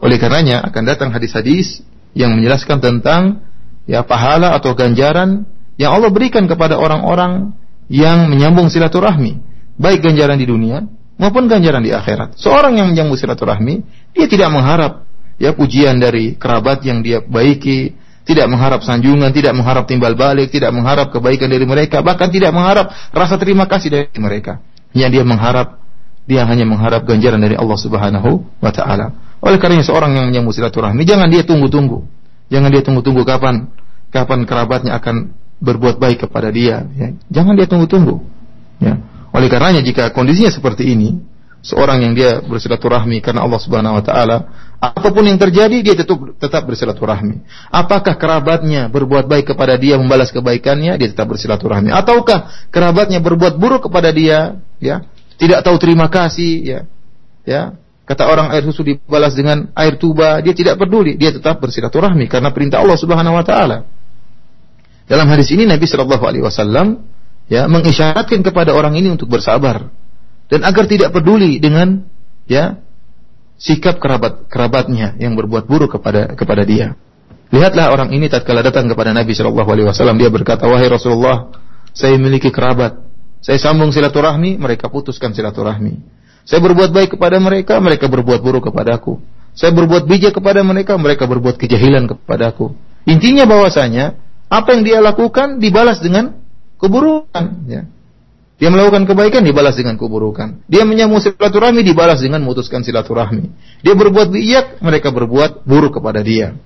[0.00, 1.80] Oleh karenanya akan datang hadis-hadis
[2.12, 3.44] yang menjelaskan tentang
[3.88, 7.52] ya pahala atau ganjaran yang Allah berikan kepada orang-orang
[7.86, 9.38] yang menyambung silaturahmi,
[9.78, 10.84] baik ganjaran di dunia
[11.16, 12.36] maupun ganjaran di akhirat.
[12.36, 15.06] Seorang yang menyambung silaturahmi, dia tidak mengharap
[15.36, 20.72] ya pujian dari kerabat yang dia baiki, tidak mengharap sanjungan, tidak mengharap timbal balik, tidak
[20.74, 24.58] mengharap kebaikan dari mereka, bahkan tidak mengharap rasa terima kasih dari mereka.
[24.96, 25.68] Yang dia mengharap,
[26.26, 29.25] dia hanya mengharap ganjaran dari Allah Subhanahu wa taala.
[29.46, 32.02] Oleh karena seorang yang menyambut silaturahmi, jangan dia tunggu-tunggu.
[32.50, 33.70] Jangan dia tunggu-tunggu kapan
[34.10, 35.30] kapan kerabatnya akan
[35.62, 37.14] berbuat baik kepada dia, ya.
[37.30, 38.26] Jangan dia tunggu-tunggu.
[38.82, 38.98] Ya.
[39.30, 41.22] Oleh karenanya jika kondisinya seperti ini,
[41.62, 44.36] seorang yang dia bersilaturahmi karena Allah Subhanahu wa taala,
[44.82, 47.42] apa pun yang terjadi dia tetap tetap bersilaturahmi.
[47.70, 51.94] Apakah kerabatnya berbuat baik kepada dia membalas kebaikannya, dia tetap bersilaturahmi.
[51.94, 55.06] Ataukah kerabatnya berbuat buruk kepada dia, ya,
[55.38, 56.80] tidak tahu terima kasih, ya.
[57.46, 62.30] Ya, kata orang air susu dibalas dengan air tuba, dia tidak peduli, dia tetap bersilaturahmi
[62.30, 63.82] karena perintah Allah Subhanahu wa taala.
[65.06, 67.02] Dalam hadis ini Nabi Shallallahu alaihi wasallam
[67.50, 69.90] ya mengisyaratkan kepada orang ini untuk bersabar
[70.46, 72.06] dan agar tidak peduli dengan
[72.46, 72.78] ya
[73.58, 76.94] sikap kerabat kerabatnya yang berbuat buruk kepada kepada dia.
[77.50, 81.54] Lihatlah orang ini tatkala datang kepada Nabi Shallallahu alaihi wasallam dia berkata, "Wahai Rasulullah,
[81.94, 83.02] saya memiliki kerabat.
[83.40, 86.02] Saya sambung silaturahmi, mereka putuskan silaturahmi.
[86.46, 89.18] Saya berbuat baik kepada mereka, mereka berbuat buruk kepadaku.
[89.52, 92.72] Saya berbuat bijak kepada mereka, mereka berbuat kejahilan kepadaku."
[93.06, 94.14] Intinya bahwasanya
[94.46, 96.38] apa yang dia lakukan dibalas dengan
[96.78, 97.44] keburukan.
[97.66, 97.82] Ya.
[98.56, 100.64] Dia melakukan kebaikan dibalas dengan keburukan.
[100.64, 103.52] Dia menyambung silaturahmi dibalas dengan memutuskan silaturahmi.
[103.84, 106.56] Dia berbuat bijak, mereka berbuat buruk kepada dia.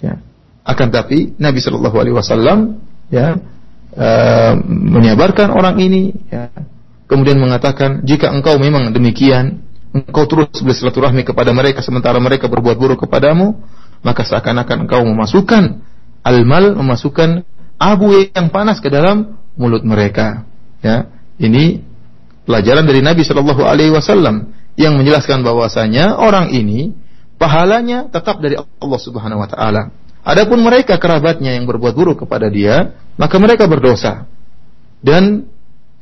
[0.00, 0.16] Ya.
[0.64, 2.58] Akan tapi Nabi Shallallahu Alaihi Wasallam
[3.12, 3.36] ya
[3.94, 6.16] uh, menyabarkan orang ini.
[6.32, 6.48] Ya.
[7.10, 13.02] Kemudian mengatakan jika engkau memang demikian, engkau terus bersilaturahmi kepada mereka sementara mereka berbuat buruk
[13.02, 13.58] kepadamu,
[14.06, 15.82] maka seakan-akan engkau memasukkan
[16.22, 17.42] al-mal memasukkan
[17.82, 20.46] abu yang panas ke dalam mulut mereka.
[20.86, 21.10] Ya,
[21.42, 21.82] ini
[22.46, 26.94] pelajaran dari Nabi Shallallahu Alaihi Wasallam yang menjelaskan bahwasanya orang ini
[27.42, 29.82] pahalanya tetap dari Allah Subhanahu Wa Taala.
[30.20, 34.28] Adapun mereka kerabatnya yang berbuat buruk kepada dia, maka mereka berdosa.
[35.00, 35.48] Dan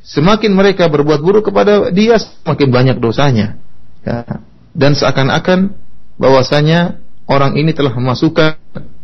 [0.02, 3.58] semakin mereka berbuat buruk kepada dia, semakin banyak dosanya.
[4.02, 4.42] Ya.
[4.72, 5.74] Dan seakan-akan
[6.18, 8.58] bahwasanya orang ini telah memasukkan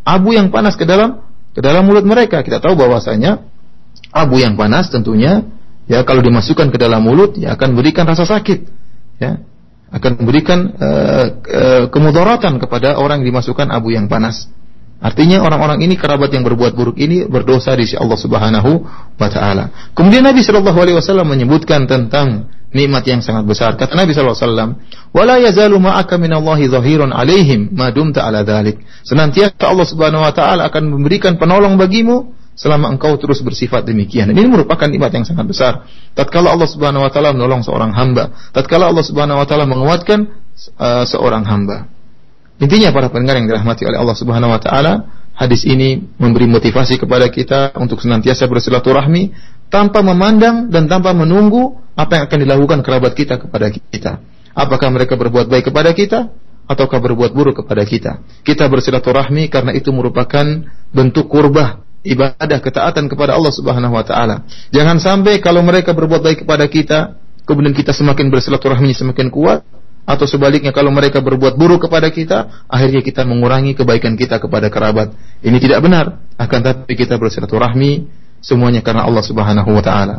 [0.05, 2.43] abu yang panas ke dalam ke dalam mulut mereka.
[2.43, 3.43] Kita tahu bahwasanya
[4.11, 5.47] abu yang panas tentunya
[5.85, 8.67] ya kalau dimasukkan ke dalam mulut ya akan memberikan rasa sakit
[9.21, 9.39] ya
[9.95, 14.51] akan memberikan uh, uh, kemudaratan kepada orang yang dimasukkan abu yang panas.
[15.03, 18.71] Artinya orang-orang ini kerabat yang berbuat buruk ini berdosa di sisi Allah Subhanahu
[19.19, 19.91] wa taala.
[19.93, 23.79] Kemudian Nabi Shallallahu alaihi wasallam menyebutkan tentang nikmat yang sangat besar.
[23.79, 24.69] Kata Nabi sallallahu alaihi wasallam,
[25.15, 30.67] "Wala yazalu ma'aka minallahi dhahirun 'alaihim ma dumta 'ala dhalik." Senantiasa Allah Subhanahu wa taala
[30.67, 34.31] akan memberikan penolong bagimu selama engkau terus bersifat demikian.
[34.35, 35.73] Ini merupakan nikmat yang sangat besar.
[36.15, 40.19] Tatkala Allah Subhanahu wa taala menolong seorang hamba, tatkala Allah Subhanahu wa taala menguatkan
[40.75, 41.94] uh, seorang hamba.
[42.55, 44.93] Intinya para pendengar yang dirahmati oleh Allah Subhanahu wa taala,
[45.35, 49.35] hadis ini memberi motivasi kepada kita untuk senantiasa bersilaturahmi
[49.67, 54.23] tanpa memandang dan tanpa menunggu apa yang akan dilakukan kerabat kita kepada kita.
[54.55, 56.31] Apakah mereka berbuat baik kepada kita
[56.63, 58.23] ataukah berbuat buruk kepada kita?
[58.47, 60.45] Kita bersilaturahmi karena itu merupakan
[60.95, 64.47] bentuk kurbah ibadah ketaatan kepada Allah Subhanahu wa taala.
[64.71, 69.67] Jangan sampai kalau mereka berbuat baik kepada kita, kemudian kita semakin bersilaturahmi semakin kuat,
[70.10, 75.14] atau sebaliknya kalau mereka berbuat buruk kepada kita, akhirnya kita mengurangi kebaikan kita kepada kerabat.
[75.38, 76.18] Ini tidak benar.
[76.34, 78.10] Akan tapi kita bersilaturahmi
[78.42, 80.18] semuanya karena Allah Subhanahu wa taala.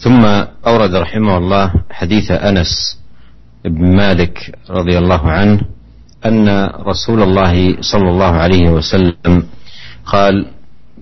[0.00, 0.24] ثم
[0.64, 2.96] أورد رحمه الله حديث أنس
[3.64, 5.60] بن مالك رضي الله عنه
[6.24, 6.48] أن
[6.88, 9.44] رسول الله صلى الله عليه وسلم
[10.08, 10.34] قال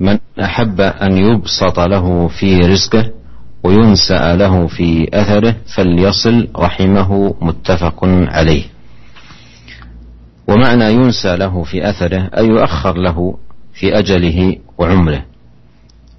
[0.02, 3.04] من أحب أن يبسط له في رزقه
[3.63, 8.63] وينسأ له في أثره فليصل رحمه متفق عليه.
[10.47, 13.37] ومعنى ينسى له في أثره أي يؤخر له
[13.73, 15.25] في أجله وعمره.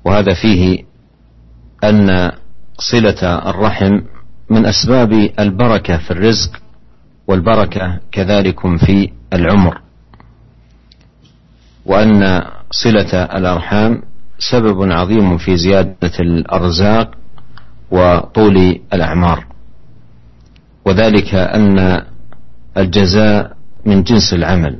[0.05, 0.85] وهذا فيه
[1.85, 2.33] أن
[2.79, 4.01] صلة الرحم
[4.51, 6.51] من أسباب البركة في الرزق
[7.29, 9.81] والبركة كذلك في العمر.
[11.87, 14.03] وأن صلة الأرحام
[14.39, 17.11] سبب عظيم في زيادة الأرزاق
[17.95, 19.47] وطول الأعمار.
[20.85, 22.03] وذلك أن
[22.77, 24.79] الجزاء من جنس العمل.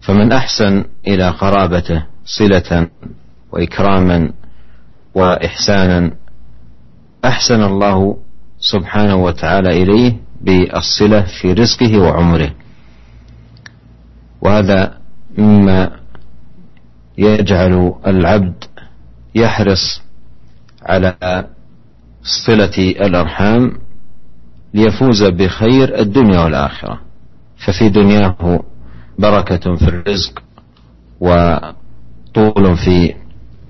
[0.00, 2.88] فمن أحسن إلى قرابته صلة
[3.52, 4.32] وإكراما
[5.14, 6.10] وإحسانا
[7.24, 8.16] أحسن الله
[8.58, 12.50] سبحانه وتعالى إليه بالصلة في رزقه وعمره.
[14.40, 14.98] وهذا
[15.38, 15.90] مما
[17.18, 18.64] يجعل العبد
[19.34, 20.02] يحرص
[20.82, 21.16] على
[22.26, 23.72] صلة الأرحام
[24.74, 27.00] ليفوز بخير الدنيا والآخرة.
[27.56, 28.60] ففي دنياه
[29.18, 30.42] بركة في الرزق
[31.20, 33.14] وطول في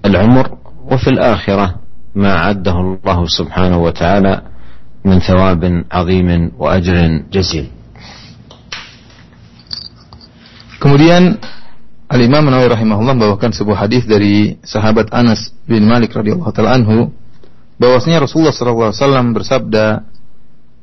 [0.04, 0.58] العمر
[0.90, 1.74] وفي الآخرة
[2.14, 4.42] ما عده الله سبحانه وتعالى
[5.04, 6.96] من ثواب عظيم وأجر
[7.32, 7.66] جزيل.
[10.76, 11.40] Kemudian
[12.06, 17.10] Al-Imam Nawawi rahimahullah membawakan sebuah hadis dari sahabat Anas bin Malik radhiyallahu taala anhu.
[17.76, 20.04] Bahwasanya Rasulullah SAW bersabda,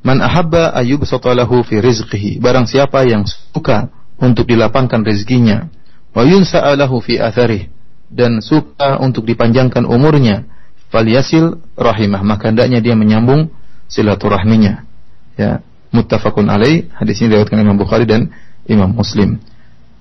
[0.06, 3.89] "Man ahabba ayyub lahu fi rizqihi." Barang siapa yang suka
[4.21, 5.69] untuk dilapangkan rezekinya,
[6.13, 7.69] wa yunsa'alahu fi atharih
[8.13, 10.45] dan suka untuk dipanjangkan umurnya,
[10.93, 13.49] falyasil rahimah, maka hendaknya dia menyambung
[13.89, 14.86] silaturahminya.
[15.34, 18.29] Ya, muttafaqun alaih, hadis ini diriwayatkan Imam Bukhari dan
[18.69, 19.41] Imam Muslim.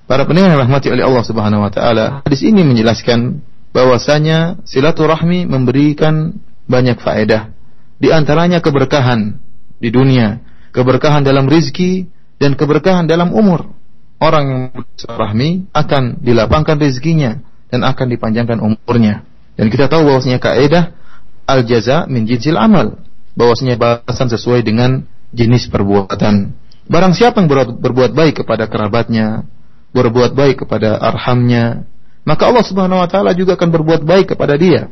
[0.05, 3.41] Para pendengar yang rahmati oleh Allah Subhanahu wa taala, hadis ini menjelaskan
[3.73, 7.51] bahwasanya silaturahmi memberikan banyak faedah.
[8.03, 9.39] Di antaranya keberkahan
[9.79, 10.43] di dunia,
[10.75, 12.11] keberkahan dalam rizki
[12.43, 13.71] dan keberkahan dalam umur.
[14.23, 14.63] Orang yang
[14.95, 19.27] silaturahmi akan dilapangkan rizkinya dan akan dipanjangkan umurnya.
[19.59, 20.95] Dan kita tahu bahwasanya kaidah
[21.47, 23.03] al jaza min jinsil amal,
[23.35, 26.55] bahwasanya balasan sesuai dengan jenis perbuatan.
[26.87, 29.47] Barang siapa yang berbuat, berbuat baik kepada kerabatnya,
[29.91, 31.87] berbuat baik kepada arhamnya,
[32.23, 34.91] maka Allah Subhanahu wa taala juga akan berbuat baik kepada dia.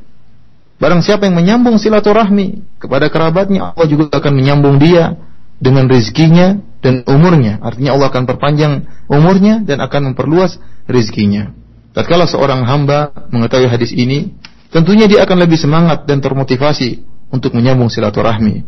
[0.81, 5.13] Barang siapa yang menyambung silaturahmi kepada kerabatnya, Allah juga akan menyambung dia
[5.61, 7.61] dengan rezekinya dan umurnya.
[7.61, 10.57] Artinya Allah akan perpanjang umurnya dan akan memperluas
[10.89, 11.53] rezekinya.
[11.93, 14.33] Tatkala seorang hamba mengetahui hadis ini,
[14.73, 18.65] tentunya dia akan lebih semangat dan termotivasi untuk menyambung silaturahmi.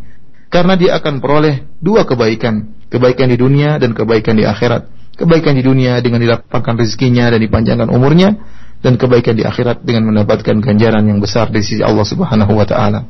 [0.52, 5.62] Karena dia akan peroleh dua kebaikan, kebaikan di dunia dan kebaikan di akhirat kebaikan di
[5.64, 8.36] dunia dengan didapatkan rezekinya dan dipanjangkan umurnya
[8.82, 13.02] dan kebaikan di akhirat dengan mendapatkan ganjaran yang besar di sisi Allah Subhanahu wa taala.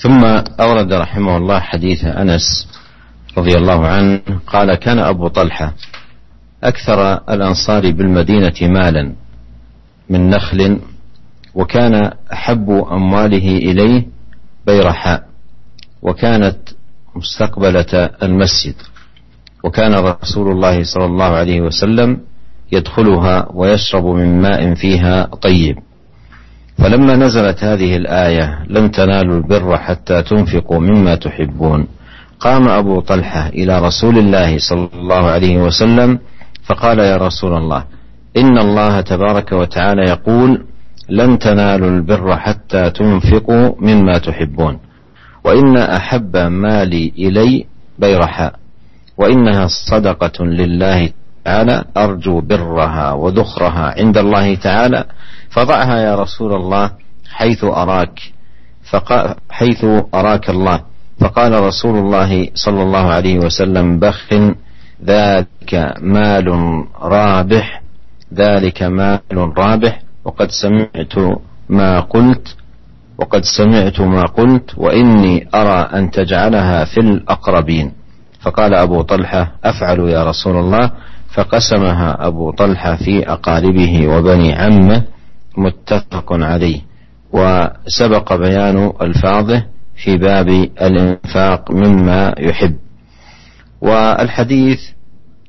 [0.00, 0.24] ثم
[0.60, 2.68] أورد رحمه الله حديث أنس
[3.36, 5.74] رضي الله عنه قال كان أبو طلحة
[6.64, 9.12] أكثر الأنصار بالمدينة مالا
[10.08, 10.80] من نخل
[11.54, 14.06] وكان أحب أمواله إليه
[14.66, 15.26] بيرحاء
[16.02, 16.58] وكانت
[17.16, 17.92] مستقبلة
[18.22, 18.74] المسجد
[19.64, 22.20] وكان رسول الله صلى الله عليه وسلم
[22.72, 25.78] يدخلها ويشرب من ماء فيها طيب.
[26.78, 31.86] فلما نزلت هذه الآية لن تنالوا البر حتى تنفقوا مما تحبون.
[32.40, 36.18] قام أبو طلحة إلى رسول الله صلى الله عليه وسلم
[36.62, 37.84] فقال يا رسول الله
[38.36, 40.64] إن الله تبارك وتعالى يقول
[41.08, 44.78] لن تنالوا البر حتى تنفقوا مما تحبون.
[45.44, 47.64] وإن أحب مالي إلي
[47.98, 48.54] بيرحاء
[49.18, 51.10] وإنها صدقة لله
[51.44, 55.04] تعالى أرجو برها وذخرها عند الله تعالى.
[55.50, 56.90] فضعها يا رسول الله
[57.30, 58.20] حيث أراك.
[59.50, 60.80] حيث أراك الله.
[61.20, 64.28] فقال رسول الله صلى الله عليه وسلم بخ
[65.04, 66.48] ذلك مال
[67.02, 67.82] رابح
[68.34, 69.20] ذلك مال
[69.58, 70.02] رابح.
[70.24, 71.14] وقد سمعت
[71.68, 72.56] ما قلت
[73.18, 77.92] وقد سمعت ما قلت وإني أرى أن تجعلها في الأقربين.
[78.40, 80.90] فقال أبو طلحة أفعل يا رسول الله.
[81.34, 85.02] فقسمها أبو طلحة في أقاربه وبني عمه
[85.56, 86.80] متفق عليه
[87.32, 89.64] وسبق بيان ألفاظه
[90.04, 90.48] في باب
[90.82, 92.76] الإنفاق مما يحب.
[93.80, 94.80] والحديث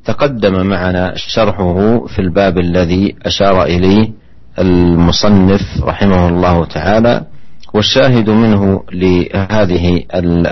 [0.06, 4.12] تقدم معنا شرحه في الباب الذي أشار إليه
[4.60, 7.26] المصنف رحمه الله تعالى
[7.74, 10.04] والشاهد منه لهذه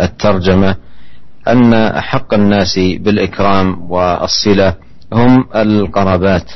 [0.04, 0.76] الترجمة
[1.48, 4.76] أن أحق الناس بالإكرام والصلة
[5.14, 6.52] هم القرابات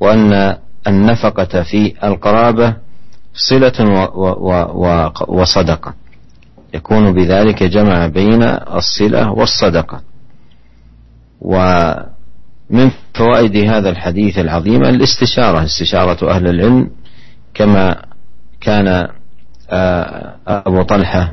[0.00, 2.76] وأن النفقة في القرابة
[3.34, 4.08] صلة
[5.28, 5.94] وصدقة.
[6.74, 10.00] يكون بذلك جمع بين الصلة والصدقة.
[11.40, 16.90] ومن فوائد هذا الحديث العظيم الاستشارة استشارة أهل العلم
[17.54, 18.02] كما
[18.60, 19.08] كان
[19.70, 21.32] آه، أبو طلحة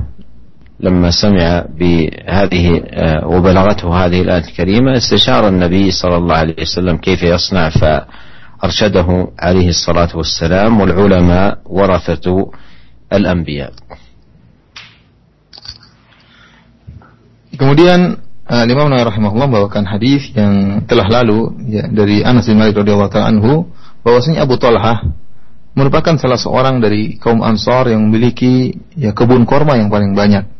[0.79, 7.23] لما سمع بهذه آه، وبلغته هذه الآية الكريمة استشار النبي صلى الله عليه وسلم كيف
[7.23, 12.51] يصنع فأرشده عليه الصلاة والسلام والعلماء ورثة
[13.13, 13.73] الأنبياء
[17.59, 18.15] Kemudian
[18.47, 23.11] uh, Imam Nawawi rahimahullah membawakan hadis yang telah lalu ya, dari Anas bin Malik radhiyallahu
[23.19, 23.67] anhu
[23.99, 25.11] bahwasanya Abu Talhah
[25.75, 30.58] merupakan salah seorang dari kaum Ansar yang memiliki ya kebun korma yang paling banyak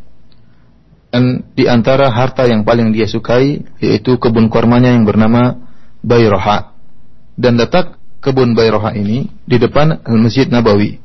[1.10, 5.58] dan di antara harta yang paling dia sukai yaitu kebun kormanya yang bernama
[6.06, 6.74] Bayroha
[7.34, 11.02] dan letak kebun Bayroha ini di depan Masjid Nabawi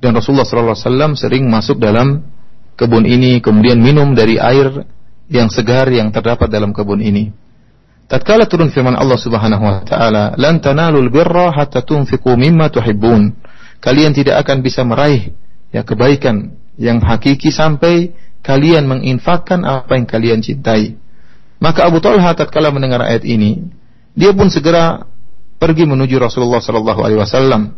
[0.00, 2.24] dan Rasulullah SAW sering masuk dalam
[2.76, 4.84] kebun ini kemudian minum dari air
[5.26, 7.32] yang segar yang terdapat dalam kebun ini.
[8.06, 13.34] Tatkala turun firman Allah Subhanahu wa taala, "Lan tanalul birra hatta tunfiqu mimma tuhibbun."
[13.82, 15.34] Kalian tidak akan bisa meraih
[15.74, 18.14] ya kebaikan yang hakiki sampai
[18.46, 20.94] kalian menginfakkan apa yang kalian cintai.
[21.58, 23.66] Maka Abu Talha tatkala mendengar ayat ini,
[24.14, 25.02] dia pun segera
[25.58, 27.74] pergi menuju Rasulullah sallallahu alaihi wasallam.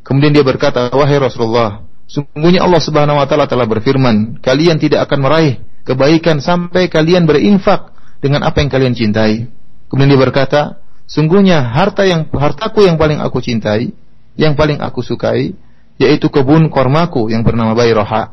[0.00, 5.28] Kemudian dia berkata, "Wahai Rasulullah, Sungguhnya Allah Subhanahu wa taala telah berfirman, kalian tidak akan
[5.28, 7.92] meraih kebaikan sampai kalian berinfak
[8.24, 9.44] dengan apa yang kalian cintai.
[9.92, 13.92] Kemudian dia berkata, sungguhnya harta yang hartaku yang paling aku cintai,
[14.40, 15.52] yang paling aku sukai,
[16.00, 18.32] yaitu kebun kormaku yang bernama Bayroha.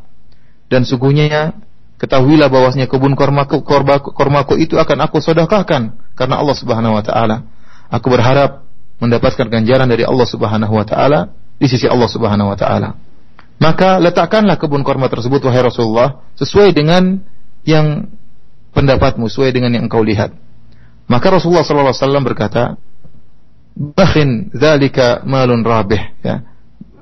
[0.71, 1.51] Dan sungguhnya
[1.95, 7.47] ketahuilah bahwasanya kebun kormaku, kormaku, kormaku itu akan aku sedekahkan karena Allah Subhanahu wa taala.
[7.87, 8.67] Aku berharap
[8.99, 12.99] mendapatkan ganjaran dari Allah Subhanahu wa taala di sisi Allah Subhanahu wa taala.
[13.55, 17.23] Maka letakkanlah kebun korma tersebut wahai Rasulullah sesuai dengan
[17.63, 18.11] yang
[18.75, 20.35] pendapatmu, sesuai dengan yang engkau lihat.
[21.07, 22.75] Maka Rasulullah SAW berkata,
[23.77, 26.43] "Bakhin zalika malun rabih." Ya.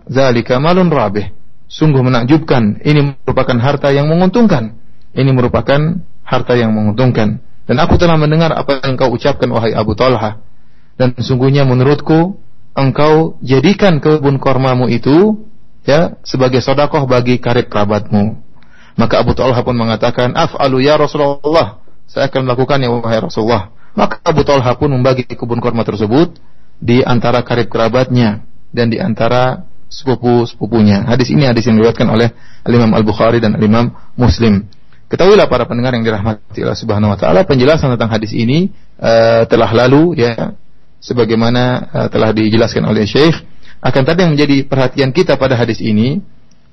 [0.06, 1.34] Zalika malun rabih.
[1.72, 2.84] Sungguh menakjubkan.
[2.86, 4.83] Ini merupakan harta yang menguntungkan.
[5.14, 7.42] Ini merupakan harta yang menguntungkan.
[7.64, 10.42] Dan aku telah mendengar apa yang engkau ucapkan wahai Abu Talha.
[11.00, 12.38] Dan sungguhnya menurutku
[12.74, 15.46] engkau jadikan kebun kormamu itu
[15.86, 18.42] ya sebagai sodakoh bagi karib kerabatmu.
[18.94, 23.74] Maka Abu Talha pun mengatakan, Af'alu ya Rasulullah, saya akan melakukan ya wahai Rasulullah.
[23.94, 26.38] Maka Abu Talha pun membagi kebun korma tersebut
[26.78, 31.06] di antara karib kerabatnya dan di antara sepupu-sepupunya.
[31.06, 32.34] Hadis ini hadis yang diriwayatkan oleh
[32.66, 34.66] Al-Imam Al-Bukhari dan Al-Imam Muslim.
[35.14, 39.70] Ketahuilah para pendengar yang dirahmati Allah Subhanahu wa taala, penjelasan tentang hadis ini uh, telah
[39.70, 40.58] lalu ya
[40.98, 43.38] sebagaimana uh, telah dijelaskan oleh Syekh
[43.78, 46.18] akan tapi yang menjadi perhatian kita pada hadis ini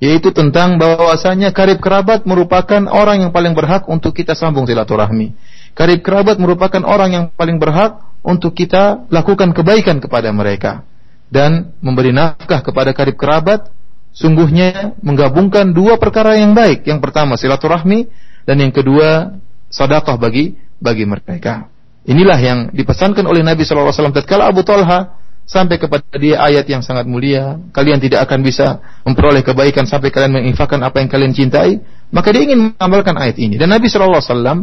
[0.00, 5.36] yaitu tentang bahwasanya karib kerabat merupakan orang yang paling berhak untuk kita sambung silaturahmi.
[5.76, 10.88] Karib kerabat merupakan orang yang paling berhak untuk kita lakukan kebaikan kepada mereka
[11.28, 13.68] dan memberi nafkah kepada karib kerabat
[14.16, 16.88] sungguhnya menggabungkan dua perkara yang baik.
[16.88, 19.38] Yang pertama silaturahmi dan yang kedua
[19.70, 21.68] sedekah bagi bagi mereka.
[22.08, 27.04] Inilah yang dipesankan oleh Nabi SAW tatkala Abu Talha sampai kepada dia ayat yang sangat
[27.10, 31.82] mulia, kalian tidak akan bisa memperoleh kebaikan sampai kalian menginfakkan apa yang kalian cintai,
[32.14, 33.58] maka dia ingin mengamalkan ayat ini.
[33.58, 34.58] Dan Nabi Shallallahu Alaihi Wasallam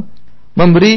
[0.55, 0.95] memberi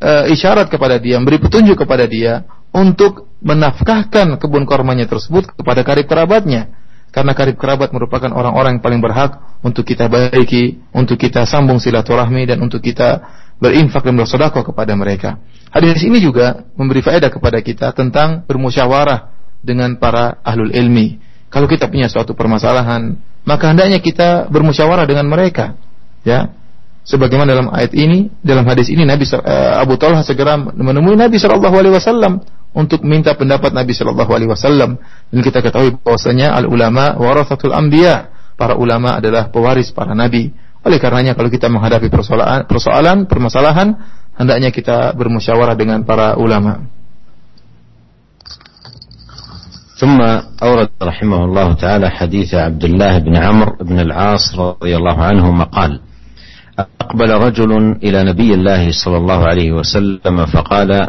[0.00, 6.08] uh, isyarat kepada dia, memberi petunjuk kepada dia untuk menafkahkan kebun kormanya tersebut kepada karib
[6.08, 6.72] kerabatnya.
[7.14, 12.44] Karena karib kerabat merupakan orang-orang yang paling berhak untuk kita baiki, untuk kita sambung silaturahmi
[12.44, 13.24] dan untuk kita
[13.56, 15.40] berinfak dan bersedekah kepada mereka.
[15.72, 19.32] Hadis ini juga memberi faedah kepada kita tentang bermusyawarah
[19.64, 21.18] dengan para ahlul ilmi.
[21.48, 23.16] Kalau kita punya suatu permasalahan,
[23.48, 25.78] maka hendaknya kita bermusyawarah dengan mereka.
[26.26, 26.52] Ya
[27.05, 31.73] Sebagaimana dalam ayat ini, dalam hadis ini Nabi uh, Abu Talha segera menemui Nabi sallallahu
[31.73, 32.45] alaihi wasallam
[32.77, 35.01] untuk minta pendapat Nabi sallallahu alaihi wasallam.
[35.33, 38.29] Dan kita ketahui bahwasanya al ulama warathatul anbiya.
[38.53, 40.53] Para ulama adalah pewaris para nabi.
[40.85, 43.97] Oleh karenanya kalau kita menghadapi persoalan, persoalan permasalahan,
[44.37, 46.85] hendaknya kita bermusyawarah dengan para ulama.
[50.01, 50.17] ثم
[50.57, 56.01] أورد رحمه الله تعالى حديث عبد الله بن عمرو بن العاص رضي الله عنهما قال
[57.06, 61.08] أقبل رجل إلى نبي الله صلى الله عليه وسلم فقال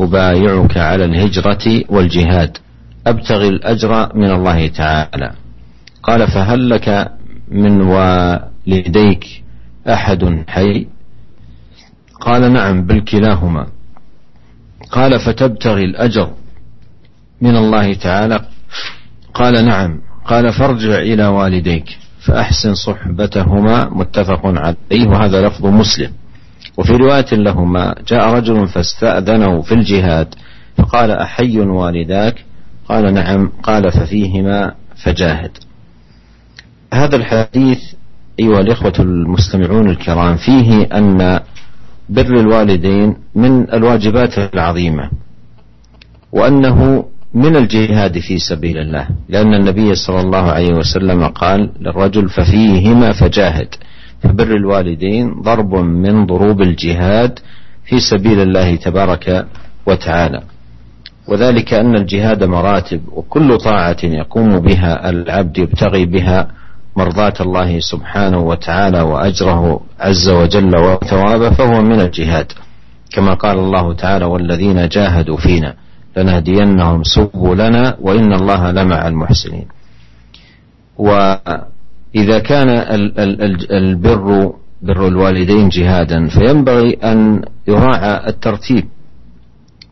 [0.00, 2.58] أبايعك على الهجرة والجهاد
[3.06, 5.30] أبتغي الأجر من الله تعالى.
[6.02, 7.12] قال فهل لك
[7.48, 7.72] من
[8.66, 9.24] لديك
[9.88, 10.86] أحد حي؟
[12.20, 13.66] قال نعم بل كلاهما.
[14.90, 16.30] قال فتبتغي الأجر
[17.40, 18.40] من الله تعالى؟
[19.34, 20.00] قال نعم.
[20.24, 21.98] قال فارجع إلى والديك.
[22.26, 26.10] فأحسن صحبتهما متفق عليه وهذا لفظ مسلم.
[26.78, 30.34] وفي رواية لهما جاء رجل فاستأذنه في الجهاد
[30.78, 32.44] فقال أحي والداك؟
[32.88, 34.74] قال نعم قال ففيهما
[35.04, 35.50] فجاهد.
[36.94, 37.78] هذا الحديث
[38.40, 41.40] أيها الإخوة المستمعون الكرام فيه أن
[42.08, 45.10] بر الوالدين من الواجبات العظيمة
[46.32, 47.04] وأنه
[47.36, 49.08] من الجهاد في سبيل الله.
[49.28, 53.68] لأن النبي صلى الله عليه وسلم قال للرجل ففيهما فجاهد
[54.22, 57.38] فبر الوالدين ضرب من ضروب الجهاد
[57.84, 59.46] في سبيل الله تبارك
[59.86, 60.42] وتعالى.
[61.28, 66.48] وذلك أن الجهاد مراتب وكل طاعة يقوم بها العبد يبتغي بها
[66.96, 72.52] مرضاة الله سبحانه وتعالى وأجره عز وجل وثوابه فهو من الجهاد.
[73.12, 75.74] كما قال الله تعالى والذين جاهدوا فينا.
[76.16, 79.66] لنهدينهم سبلنا وإن الله لمع المحسنين.
[80.98, 82.68] وإذا كان
[83.70, 84.52] البر
[84.82, 88.84] بر الوالدين جهادا فينبغي أن يراعى الترتيب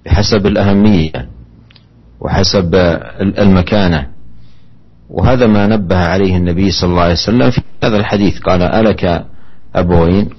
[0.06, 1.28] بحسب الأهمية
[2.20, 2.74] وحسب
[3.20, 4.06] المكانة.
[5.10, 8.38] وهذا ما نبه عليه النبي صلى الله عليه وسلم في هذا الحديث.
[8.38, 9.26] قال ألك
[9.74, 10.30] أبوين؟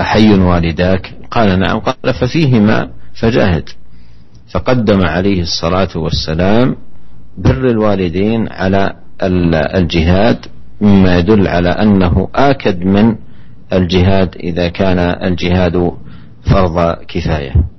[0.00, 1.78] أحي والداك؟ قال نعم.
[1.78, 3.68] قال ففيهما فجاهد.
[4.56, 6.76] فقدم عليه الصلاة والسلام
[7.36, 8.96] بر الوالدين على
[9.76, 10.38] الجهاد
[10.80, 13.20] مما يدل على أنه آكد من
[13.72, 15.76] الجهاد إذا كان الجهاد
[16.48, 17.76] فرض كفاية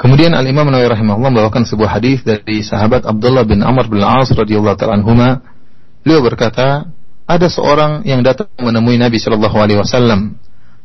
[0.00, 4.32] Kemudian Al Imam Nawawi rahimahullah membawakan sebuah hadis dari sahabat Abdullah bin Amr bin Al-As
[4.32, 5.44] radhiyallahu taala anhuma.
[6.00, 6.88] Beliau berkata,
[7.28, 10.40] ada seorang yang datang menemui Nabi sallallahu alaihi wasallam.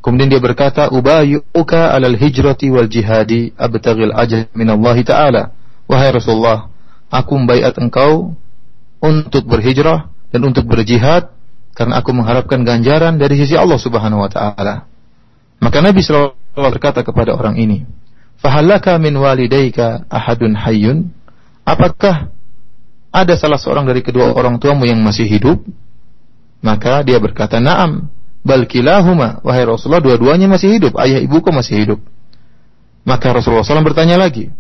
[0.05, 5.43] Kemudian dia berkata, "Ubayyuka 'alal hijrati wal jihadi abtaghil ajr min Allah taala."
[5.89, 6.69] Wahai Rasulullah,
[7.09, 8.37] aku membaiat engkau
[9.01, 11.33] untuk berhijrah dan untuk berjihad
[11.73, 14.85] karena aku mengharapkan ganjaran dari sisi Allah Subhanahu wa taala.
[15.57, 17.89] Maka Nabi wasallam berkata kepada orang ini,
[18.37, 21.09] Fahalaka min walidayka ahadun hayyun?
[21.65, 22.29] Apakah
[23.09, 25.65] ada salah seorang dari kedua orang tuamu yang masih hidup?
[26.61, 28.13] Maka dia berkata, "Na'am,
[28.45, 31.99] bal kilahuma." Wahai Rasulullah, dua-duanya masih hidup, ayah ibuku masih hidup.
[33.05, 34.53] Maka Rasulullah SAW bertanya lagi,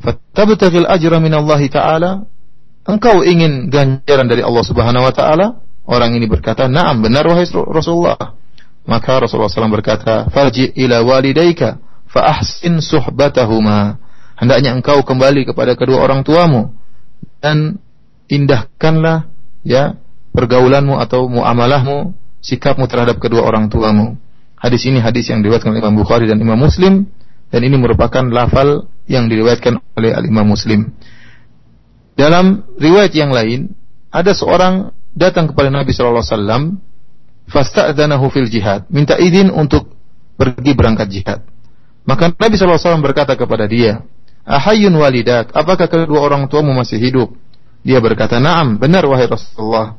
[0.00, 2.10] "Fatabtaghil ajra min Allah Ta'ala?"
[2.86, 5.58] Engkau ingin ganjaran dari Allah Subhanahu wa taala?
[5.90, 8.38] Orang ini berkata, "Na'am, benar wahai Rasulullah."
[8.86, 13.98] Maka Rasulullah SAW berkata, "Farji ila walidayka fa ahsin suhbatahuma.
[14.38, 16.78] Hendaknya engkau kembali kepada kedua orang tuamu
[17.42, 17.82] dan
[18.30, 19.26] indahkanlah
[19.66, 19.98] ya
[20.30, 22.14] pergaulanmu atau muamalahmu,
[22.46, 24.14] sikapmu terhadap kedua orang tuamu.
[24.54, 27.10] Hadis ini hadis yang diriwayatkan oleh Imam Bukhari dan Imam Muslim
[27.50, 30.94] dan ini merupakan lafal yang diriwayatkan oleh Al Imam Muslim.
[32.14, 33.74] Dalam riwayat yang lain
[34.08, 36.62] ada seorang datang kepada Nabi sallallahu alaihi wasallam
[37.50, 39.92] fasta'dzanahu fil jihad, minta izin untuk
[40.38, 41.40] pergi berangkat jihad.
[42.06, 44.06] Maka Nabi SAW berkata kepada dia,
[44.46, 47.34] Ahayun walidak, apakah kedua orang tuamu masih hidup?
[47.82, 49.98] Dia berkata, Naam, benar wahai Rasulullah.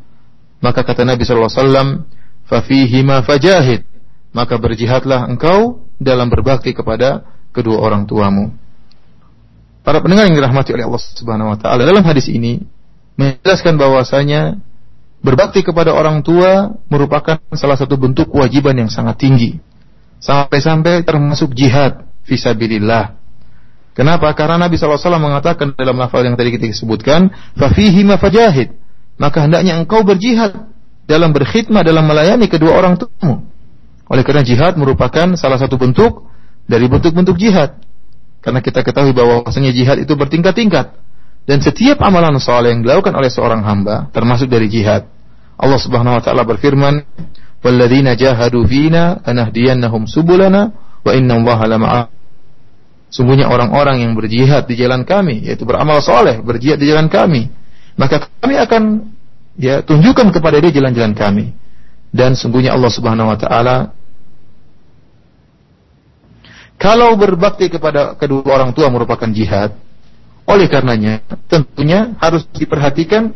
[0.63, 2.07] Maka kata Nabi SAW,
[2.47, 3.83] Fafihima fajahid.
[4.31, 8.53] Maka berjihadlah engkau dalam berbakti kepada kedua orang tuamu.
[9.83, 12.59] Para pendengar yang dirahmati oleh Allah Subhanahu wa taala, dalam hadis ini
[13.15, 14.59] menjelaskan bahwasanya
[15.23, 19.57] berbakti kepada orang tua merupakan salah satu bentuk kewajiban yang sangat tinggi
[20.21, 23.17] sampai-sampai termasuk jihad fisabilillah.
[23.97, 24.29] Kenapa?
[24.37, 28.77] Karena Nabi SAW mengatakan dalam lafal yang tadi kita sebutkan, fafihi fajahid.
[29.17, 30.69] Maka hendaknya engkau berjihad
[31.07, 33.47] dalam berkhidmah dalam melayani kedua orang tuamu.
[34.07, 36.27] Oleh karena jihad merupakan salah satu bentuk
[36.67, 37.79] dari bentuk-bentuk jihad.
[38.43, 40.93] Karena kita ketahui bahwa bahwasanya jihad itu bertingkat-tingkat
[41.47, 45.07] dan setiap amalan soleh yang dilakukan oleh seorang hamba termasuk dari jihad.
[45.57, 47.01] Allah Subhanahu wa taala berfirman,
[47.65, 50.69] walladzina jahadu fina anahdiyannahum subulana
[51.01, 52.01] wa inna allaha lama'a
[53.07, 57.47] Sungguhnya orang-orang yang berjihad di jalan kami, yaitu beramal soleh, berjihad di jalan kami,
[57.95, 58.83] maka kami akan
[59.57, 61.45] ya tunjukkan kepada dia jalan-jalan kami.
[62.07, 63.77] Dan sungguhnya Allah Subhanahu Wa Taala
[66.77, 69.73] kalau berbakti kepada kedua orang tua merupakan jihad,
[70.45, 73.33] oleh karenanya tentunya harus diperhatikan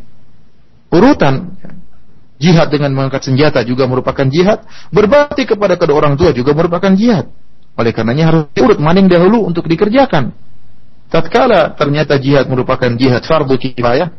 [0.93, 1.57] urutan
[2.41, 4.65] Jihad dengan mengangkat senjata juga merupakan jihad.
[4.89, 7.29] Berbakti kepada kedua orang tua juga merupakan jihad.
[7.77, 10.33] Oleh karenanya harus diurut maning dahulu untuk dikerjakan.
[11.13, 14.09] Tatkala ternyata jihad merupakan jihad fardu kifayah,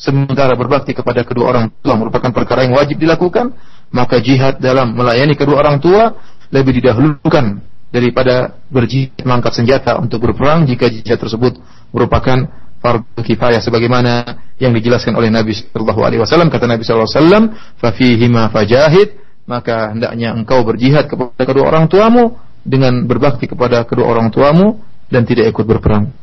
[0.00, 3.52] sementara berbakti kepada kedua orang tua merupakan perkara yang wajib dilakukan,
[3.92, 6.16] maka jihad dalam melayani kedua orang tua
[6.48, 7.60] lebih didahulukan
[7.92, 11.60] daripada berjihad mengangkat senjata untuk berperang jika jihad tersebut
[11.92, 12.48] merupakan
[12.80, 17.44] fardu kifayah sebagaimana yang dijelaskan oleh Nabi sallallahu alaihi wasallam kata Nabi sallallahu alaihi wasallam
[17.76, 17.90] fa
[18.32, 19.08] ma fajahid
[19.44, 24.80] maka hendaknya engkau berjihad kepada kedua orang tuamu dengan berbakti kepada kedua orang tuamu
[25.10, 26.14] dan tidak ikut berperang.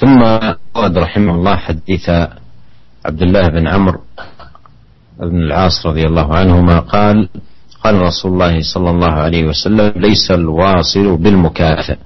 [0.00, 0.22] ثم
[0.76, 2.10] ورد رحمه الله حديث
[3.06, 4.00] عبد الله بن عمرو
[5.20, 7.28] بن العاص رضي الله عنهما قال
[7.84, 11.96] قال رسول الله صلى الله عليه وسلم ليس الواصل بالمكافئ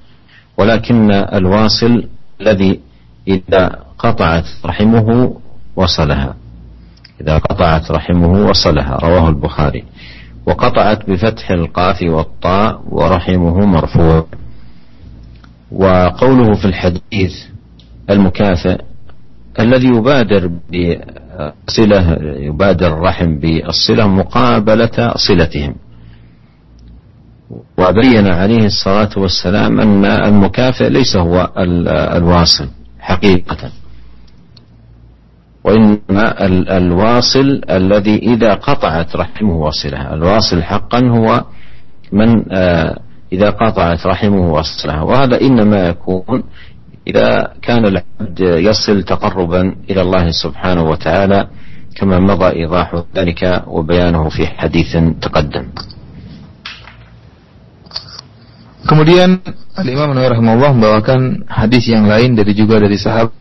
[0.57, 2.03] ولكن الواصل
[2.41, 2.79] الذي
[3.27, 5.37] إذا قطعت رحمه
[5.75, 6.35] وصلها.
[7.21, 9.83] إذا قطعت رحمه وصلها رواه البخاري.
[10.45, 14.25] وقطعت بفتح القاف والطاء ورحمه مرفوع.
[15.71, 17.52] وقوله في الحديث
[18.09, 18.77] المكافئ
[19.59, 20.51] الذي يبادر
[21.67, 25.75] بصلة يبادر الرحم بالصلة مقابلة صلتهم.
[27.77, 31.49] وبين عليه الصلاة والسلام أن المكافئ ليس هو
[32.17, 32.67] الواصل
[32.99, 33.71] حقيقة.
[35.63, 36.45] وإنما
[36.77, 41.43] الواصل الذي إذا قطعت رحمه وصلها الواصل حقا هو
[42.11, 42.99] من آه،
[43.33, 46.43] إذا قطعت رحمه وصلها وهذا إنما يكون
[47.08, 51.40] إذا كان العبد يصل تقربا إلى الله سبحانه وتعالى
[51.96, 54.92] كما مضى إيضاح ذلك وبيانه في حديث
[55.24, 55.66] تقدم
[58.88, 59.44] Kemudian
[59.76, 63.36] Al-Imam Nawawi rahimahullah membawakan hadis yang lain dari juga dari sahabat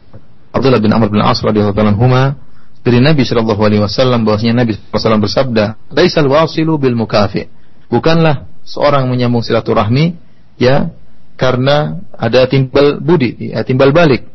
[0.52, 2.36] Abdullah bin Amr bin As radhiyallahu anhu
[2.84, 7.48] dari Nabi sallallahu alaihi wasallam bahwasanya Nabi sallallahu alaihi wasallam bersabda, "Laisal wasilu bil mukafi."
[7.88, 10.20] Bukanlah seorang menyambung silaturahmi
[10.60, 10.92] ya
[11.37, 14.29] karena ada timbal budi, ya, timbal balik.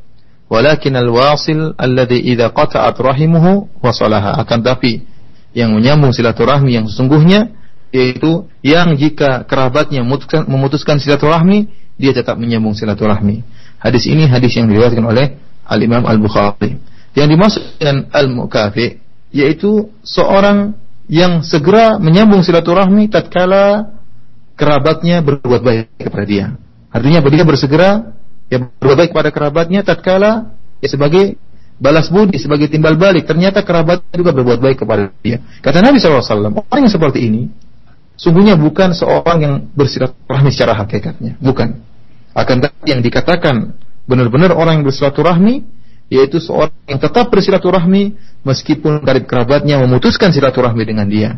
[0.47, 4.39] Walakin al-wasil alladhi idza qata'at rahimuhu wasalaha.
[4.39, 5.03] Akan tapi
[5.51, 7.51] yang menyambung silaturahmi yang sesungguhnya
[7.91, 13.43] yaitu yang jika kerabatnya memutuskan, memutuskan silaturahmi dia tetap menyambung silaturahmi.
[13.81, 15.35] Hadis ini hadis yang diriwayatkan oleh
[15.67, 16.79] Al Imam Al Bukhari.
[17.17, 19.01] Yang dimaksud dengan al mukafi
[19.33, 20.77] yaitu seorang
[21.09, 23.97] yang segera menyambung silaturahmi tatkala
[24.53, 26.45] kerabatnya berbuat baik kepada dia.
[26.97, 27.89] Artinya dia bersegera
[28.49, 31.37] ya berbuat baik kepada kerabatnya tatkala ya sebagai
[31.77, 35.37] balas budi sebagai timbal balik ternyata kerabatnya juga berbuat baik kepada dia.
[35.61, 37.53] Kata Nabi SAW, orang yang seperti ini
[38.17, 41.77] sungguhnya bukan seorang yang bersilaturahmi secara hakikatnya, bukan.
[42.33, 43.77] Akan tetapi yang dikatakan
[44.09, 45.77] benar-benar orang yang bersilaturahmi
[46.09, 51.37] yaitu seorang yang tetap bersilaturahmi meskipun karib kerabatnya memutuskan silaturahmi dengan dia.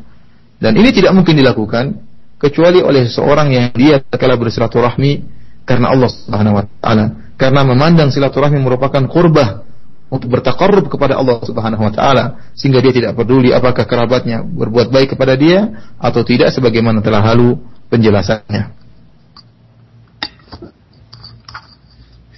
[0.60, 2.00] Dan ini tidak mungkin dilakukan
[2.40, 5.39] kecuali oleh seseorang yang dia kala bersilaturahmi
[5.69, 7.05] karena Allah Subhanahu wa taala.
[7.35, 9.65] Karena memandang silaturahmi merupakan kurbah
[10.13, 12.25] untuk bertakarrub kepada Allah Subhanahu wa taala
[12.55, 17.59] sehingga dia tidak peduli apakah kerabatnya berbuat baik kepada dia atau tidak sebagaimana telah halu
[17.91, 18.85] penjelasannya.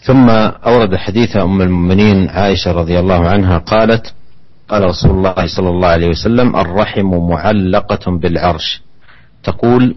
[0.06, 0.30] ثم
[0.62, 4.14] أورد حديث أم المؤمنين عائشة رضي الله عنها قالت
[4.70, 8.82] قال رسول الله صلى الله عليه وسلم الرحم معلقة بالعرش
[9.42, 9.96] تقول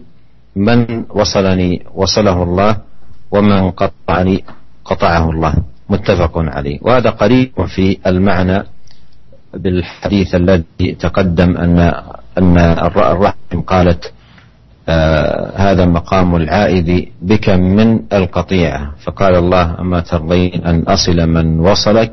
[0.56, 2.72] من وصلني وصله الله
[3.31, 4.43] ومن قطعني
[4.85, 5.53] قطعه الله.
[5.89, 6.79] متفق عليه.
[6.81, 8.63] وهذا قريب في المعنى
[9.53, 11.79] بالحديث الذي تقدم أن
[12.37, 14.13] أن الرحم قالت
[14.89, 18.91] آه هذا مقام العائد بك من القطيعة.
[19.03, 22.11] فقال الله أما ترضين أن أصل من وصلك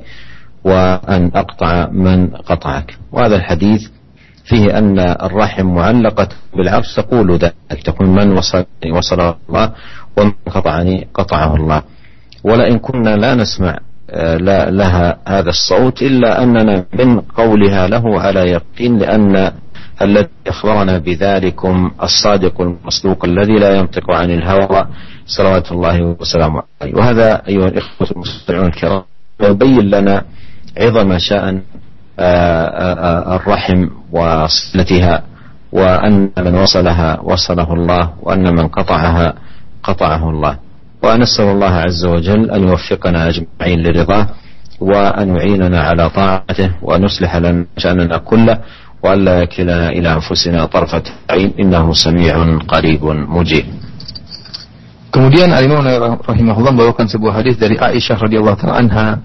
[0.65, 2.97] وأن أقطع من قطعك.
[3.13, 3.89] وهذا الحديث
[4.45, 9.73] فيه أن الرحم معلقة بالعرش تقول ذلك تقول من وصل وصل الله
[10.17, 11.83] ومن قطعني قطعه الله.
[12.45, 13.79] ولئن كنا لا نسمع
[14.11, 19.53] آه، لا لها هذا الصوت إلا أننا من قولها له على يقين لأن
[20.03, 24.87] الذي أخبرنا بذلكم الصادق المصدوق الذي لا ينطق عن الهوى
[25.27, 26.95] صلوات الله وسلامه عليه.
[26.95, 29.03] وهذا أيها الإخوة المستمعون الكرام
[29.41, 30.25] يبين لنا
[30.79, 31.63] عظم شأن
[33.37, 33.81] الرحم
[34.13, 35.23] وصلتها
[35.73, 39.35] وأن من وصلها وصله الله وأن من قطعها
[39.83, 40.55] قطعه الله
[41.03, 44.27] ونسأل الله عز وجل أن يوفقنا أجمعين لرضاه
[44.81, 48.59] وأن يعيننا على طاعته وأن يصلح لنا شأننا كله
[49.03, 53.67] وأن لا يكلنا إلى أنفسنا طرفة عين إنه سميع قريب مجيب
[55.13, 55.85] Kemudian Al-Imam
[56.25, 59.21] rahimahullah membawakan sebuah hadis dari Aisyah radhiyallahu anha.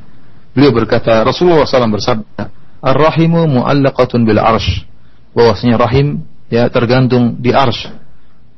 [0.52, 2.52] Beliau berkata, Rasulullah SAW bersabda,
[2.84, 4.86] "Ar-rahimu mu'allaqatun bil arsh."
[5.34, 7.90] Bahwasanya rahim ya tergantung di arsh.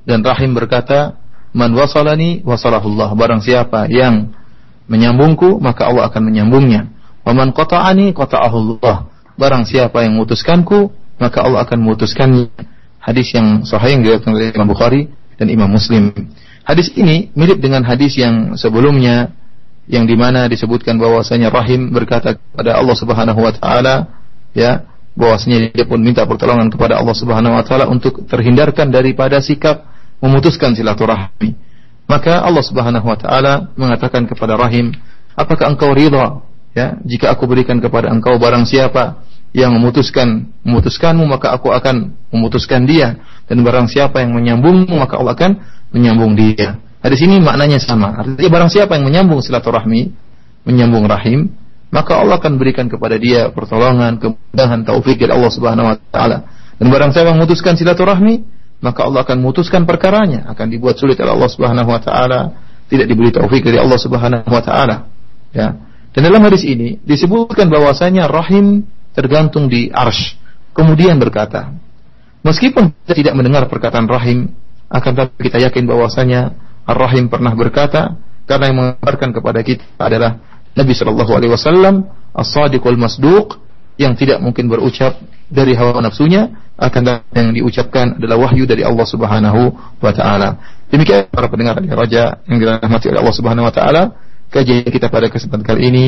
[0.08, 3.10] Dan rahim berkata, Man wasalani wasalahullah.
[3.18, 4.30] Barang siapa yang
[4.86, 6.94] menyambungku, maka Allah akan menyambungnya.
[7.26, 9.10] Wa man qata'ani qata'ahullah.
[9.38, 12.54] Barang siapa yang memutuskanku, maka Allah akan memutuskannya.
[13.02, 15.10] Hadis yang sahih yang diriwayatkan oleh Imam Bukhari
[15.40, 16.14] dan Imam Muslim.
[16.68, 19.34] Hadis ini mirip dengan hadis yang sebelumnya
[19.90, 23.96] yang di mana disebutkan bahwasanya Rahim berkata kepada Allah Subhanahu wa taala
[24.54, 24.86] ya
[25.18, 29.90] bahwasanya dia pun minta pertolongan kepada Allah Subhanahu wa taala untuk terhindarkan daripada sikap
[30.22, 31.58] memutuskan silaturahmi.
[32.06, 34.94] Maka Allah Subhanahu wa taala mengatakan kepada Rahim,
[35.34, 36.46] "Apakah engkau ridha
[36.78, 39.26] ya jika aku berikan kepada engkau barang siapa
[39.58, 43.18] yang memutuskan memutuskanmu maka aku akan memutuskan dia
[43.50, 45.52] dan barang siapa yang menyambungmu maka Allah akan
[45.90, 48.12] menyambung dia." Hadis ini maknanya sama.
[48.20, 50.12] Artinya barang siapa yang menyambung silaturahmi,
[50.68, 51.56] menyambung rahim,
[51.90, 56.38] maka Allah akan berikan kepada dia pertolongan, kemudahan, taufik dari Allah Subhanahu wa taala.
[56.76, 58.44] Dan barang siapa yang memutuskan silaturahmi,
[58.84, 62.40] maka Allah akan memutuskan perkaranya, akan dibuat sulit oleh Allah Subhanahu wa taala,
[62.92, 65.08] tidak diberi taufik dari Allah Subhanahu wa taala.
[65.56, 65.80] Ya.
[66.12, 68.84] Dan dalam hadis ini disebutkan bahwasanya rahim
[69.16, 70.36] tergantung di arsh.
[70.76, 71.74] Kemudian berkata,
[72.46, 74.52] meskipun kita tidak mendengar perkataan rahim,
[74.90, 76.54] akan tetapi kita yakin bahwasanya
[76.90, 78.18] Ar-Rahim pernah berkata
[78.50, 80.42] karena yang mengabarkan kepada kita adalah
[80.74, 83.62] Nabi Shallallahu Alaihi Wasallam as-sadiqul masduq
[84.00, 85.22] yang tidak mungkin berucap
[85.52, 89.62] dari hawa nafsunya akan yang diucapkan adalah wahyu dari Allah Subhanahu
[90.00, 90.80] wa taala.
[90.88, 94.16] Demikian para pendengar di Raja yang dirahmati oleh Allah Subhanahu wa taala,
[94.48, 96.08] kajian kita pada kesempatan kali ini.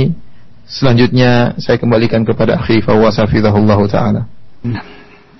[0.71, 4.21] Selanjutnya saya kembalikan kepada akhi hafizahullah taala.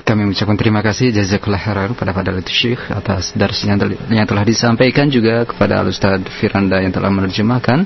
[0.02, 3.78] Kami mengucapkan terima kasih jazakallah khairan kepada Fadilatul Syekh atas dars yang,
[4.10, 7.86] yang telah disampaikan juga kepada Ustaz Firanda yang telah menerjemahkan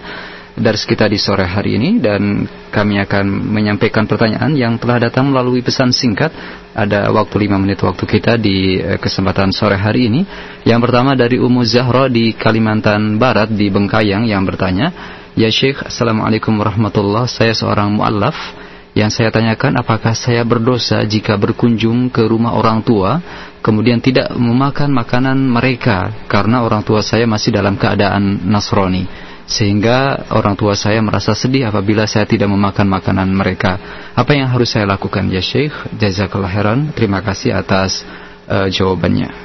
[0.55, 1.99] dars kita di sore hari ini.
[1.99, 6.31] Dan kami akan menyampaikan pertanyaan yang telah datang melalui pesan singkat.
[6.75, 10.21] Ada waktu 5 menit waktu kita di eh, kesempatan sore hari ini.
[10.63, 14.91] Yang pertama dari Umu Zahra di Kalimantan Barat di Bengkayang yang bertanya
[15.35, 18.64] Ya Syekh Assalamualaikum warahmatullahi saya seorang muallaf
[18.95, 23.19] yang saya tanyakan apakah saya berdosa jika berkunjung ke rumah orang tua
[23.59, 29.03] kemudian tidak memakan makanan mereka karena orang tua saya masih dalam keadaan Nasrani
[29.45, 33.77] sehingga orang tua saya merasa sedih apabila saya tidak memakan makanan mereka.
[34.17, 35.93] Apa yang harus saya lakukan ya Syekh?
[36.01, 36.89] Jazakallah khairan.
[36.97, 38.01] Terima kasih atas
[38.49, 39.44] uh, jawabannya.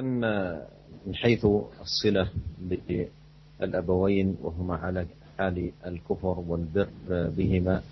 [0.00, 1.46] من حيث
[1.80, 2.28] الصلة
[3.60, 5.06] بالأبوين وهما على
[5.38, 7.82] حال الكفر والبر بهما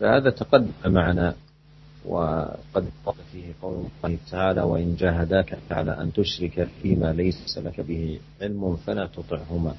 [0.00, 1.34] فهذا تقدم معنا
[2.06, 8.20] وقد قال فيه قول الله تعالى وإن جاهداك على أن تشرك فيما ليس لك به
[8.42, 9.74] علم فلا تطعهما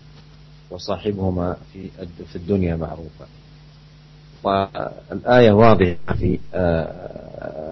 [0.71, 1.89] وصاحبهما في
[2.25, 3.27] في الدنيا معروفا.
[4.43, 6.39] والآية واضحة في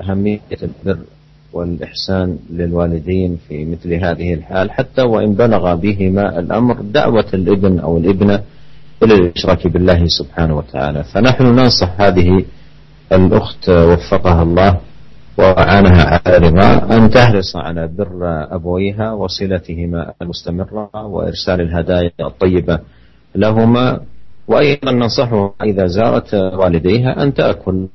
[0.01, 1.05] أهمية البر
[1.53, 8.41] والإحسان للوالدين في مثل هذه الحال حتى وإن بلغ بهما الأمر دعوة الابن أو الابنة
[9.03, 11.03] إلى الإشراك بالله سبحانه وتعالى.
[11.03, 12.45] فنحن ننصح هذه
[13.11, 14.79] الأخت وفقها الله
[15.37, 18.19] وأعانها على رضا أن تحرص على بر
[18.55, 22.79] أبويها وصلتهما المستمرة وإرسال الهدايا الطيبة
[23.35, 23.99] لهما.
[24.47, 27.87] وأيضا ننصحها إذا زارت والديها أن تأكل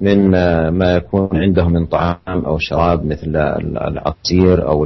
[0.00, 0.30] من
[0.70, 3.36] ما يكون عنده من طعام أو شراب مثل
[3.88, 4.84] العصير أو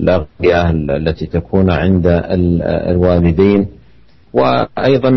[0.00, 2.06] الأغذية التي تكون عند
[2.88, 3.66] الوالدين.
[4.32, 5.08] وأيضا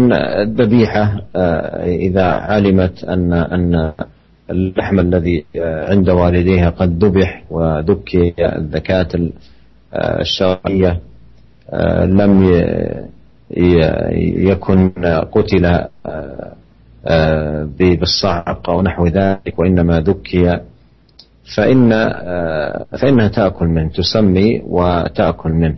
[0.42, 1.22] الذبيحة
[1.84, 3.92] إذا علمت أن أن
[4.50, 9.08] اللحم الذي عند والديها قد ذبح وذكي الذكاة
[9.96, 11.00] الشرعية
[12.06, 12.44] لم
[14.50, 14.90] يكن
[15.32, 15.80] قتل
[17.08, 20.60] آه، بالصعق أو نحو ذلك وإنما ذكي
[21.56, 25.76] فإن آه، فإنها تأكل منه تسمي وتأكل منه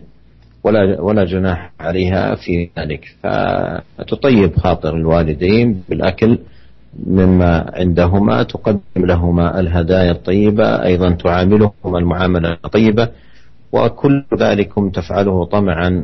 [0.63, 3.05] ولا ولا جناح عليها في ذلك.
[3.97, 6.37] فتطيب خاطر الوالدين بالأكل
[7.07, 13.07] مما عندهما تقدم لهما الهدايا الطيبة أيضا تعاملهما المعاملة الطيبة
[13.71, 16.03] وكل ذلكم تفعله طمعا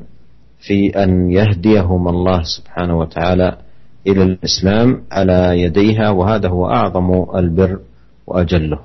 [0.60, 3.58] في أن يهديهما الله سبحانه وتعالى
[4.07, 7.79] إلى الإسلام على يديها وهذا هو أعظم البر
[8.27, 8.81] وأجله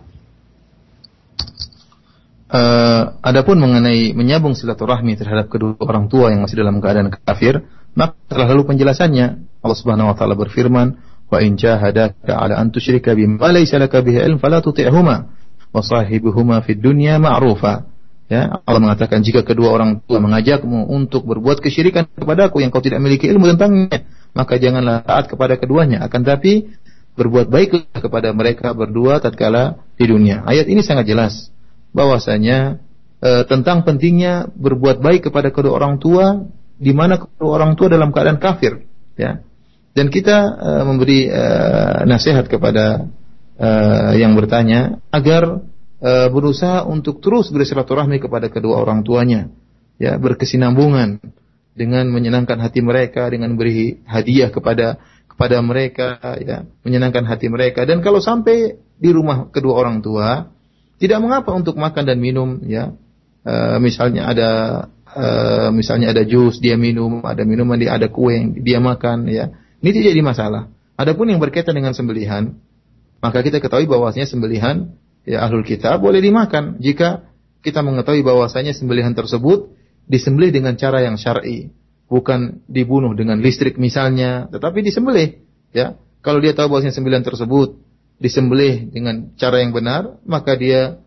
[2.46, 7.66] Uh, adapun mengenai menyambung silaturahmi terhadap kedua orang tua yang masih dalam keadaan kafir,
[7.98, 9.28] maka telah lalu penjelasannya.
[9.66, 10.96] Allah Subhanahu wa taala berfirman,
[11.28, 15.16] "Wa in jahadaka 'ala an tusyrika bima laysa laka bihi ilm fala tuti'huma
[15.74, 17.90] wa sahibuhuma fid dunya ma'rufa."
[18.30, 23.02] Ya, Allah mengatakan jika kedua orang tua mengajakmu untuk berbuat kesyirikan kepadaku yang kau tidak
[23.02, 26.73] memiliki ilmu tentangnya, maka janganlah taat kepada keduanya akan tapi
[27.19, 30.47] berbuat baiklah kepada mereka berdua tatkala di dunia.
[30.47, 31.51] Ayat ini sangat jelas
[31.91, 32.81] bahwasanya
[33.21, 36.49] e, tentang pentingnya berbuat baik kepada kedua orang tua
[36.81, 39.43] di mana kedua orang tua dalam keadaan kafir, ya.
[39.91, 41.45] Dan kita e, memberi e,
[42.07, 43.11] nasihat kepada
[43.59, 43.69] e,
[44.17, 45.67] yang bertanya agar
[45.99, 49.51] e, berusaha untuk terus bersilaturahmi kepada kedua orang tuanya,
[50.01, 51.21] ya, berkesinambungan
[51.81, 57.89] dengan menyenangkan hati mereka dengan beri hadiah kepada kepada mereka ya menyenangkan hati mereka.
[57.89, 60.53] Dan kalau sampai di rumah kedua orang tua
[61.01, 62.93] tidak mengapa untuk makan dan minum ya.
[63.41, 64.51] E, misalnya ada
[65.09, 65.27] e,
[65.73, 69.49] misalnya ada jus dia minum ada minuman dia ada kue dia makan ya.
[69.81, 70.69] Ini tidak jadi masalah.
[71.01, 72.61] Adapun yang berkaitan dengan sembelihan
[73.25, 74.93] maka kita ketahui bahwasanya sembelihan
[75.25, 77.25] ya ahlul kitab boleh dimakan jika
[77.65, 79.80] kita mengetahui bahwasanya sembelihan tersebut
[80.11, 81.71] disembelih dengan cara yang syar'i,
[82.11, 85.39] bukan dibunuh dengan listrik misalnya, tetapi disembelih,
[85.71, 85.95] ya.
[86.21, 87.81] Kalau dia tahu bahwasanya sembelihan tersebut
[88.21, 91.01] disembelih dengan cara yang benar, maka dia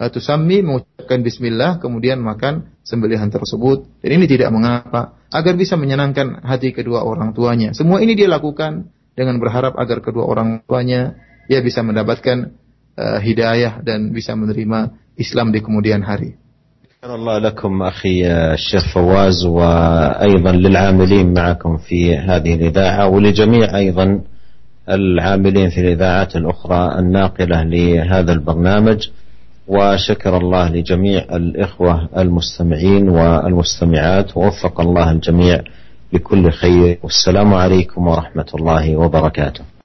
[0.00, 3.84] atau sami mengucapkan bismillah kemudian makan sembelihan tersebut.
[4.00, 7.76] Dan ini tidak mengapa agar bisa menyenangkan hati kedua orang tuanya.
[7.76, 11.20] Semua ini dia lakukan dengan berharap agar kedua orang tuanya
[11.52, 12.56] dia bisa mendapatkan
[12.96, 16.39] uh, hidayah dan bisa menerima Islam di kemudian hari.
[17.04, 24.20] شكر الله لكم أخي الشيخ فواز وأيضا للعاملين معكم في هذه الإذاعة ولجميع أيضا
[24.88, 29.08] العاملين في الإذاعات الأخرى الناقلة لهذا البرنامج
[29.68, 35.60] وشكر الله لجميع الإخوة المستمعين والمستمعات ووفق الله الجميع
[36.12, 39.64] لكل خير والسلام عليكم ورحمة الله وبركاته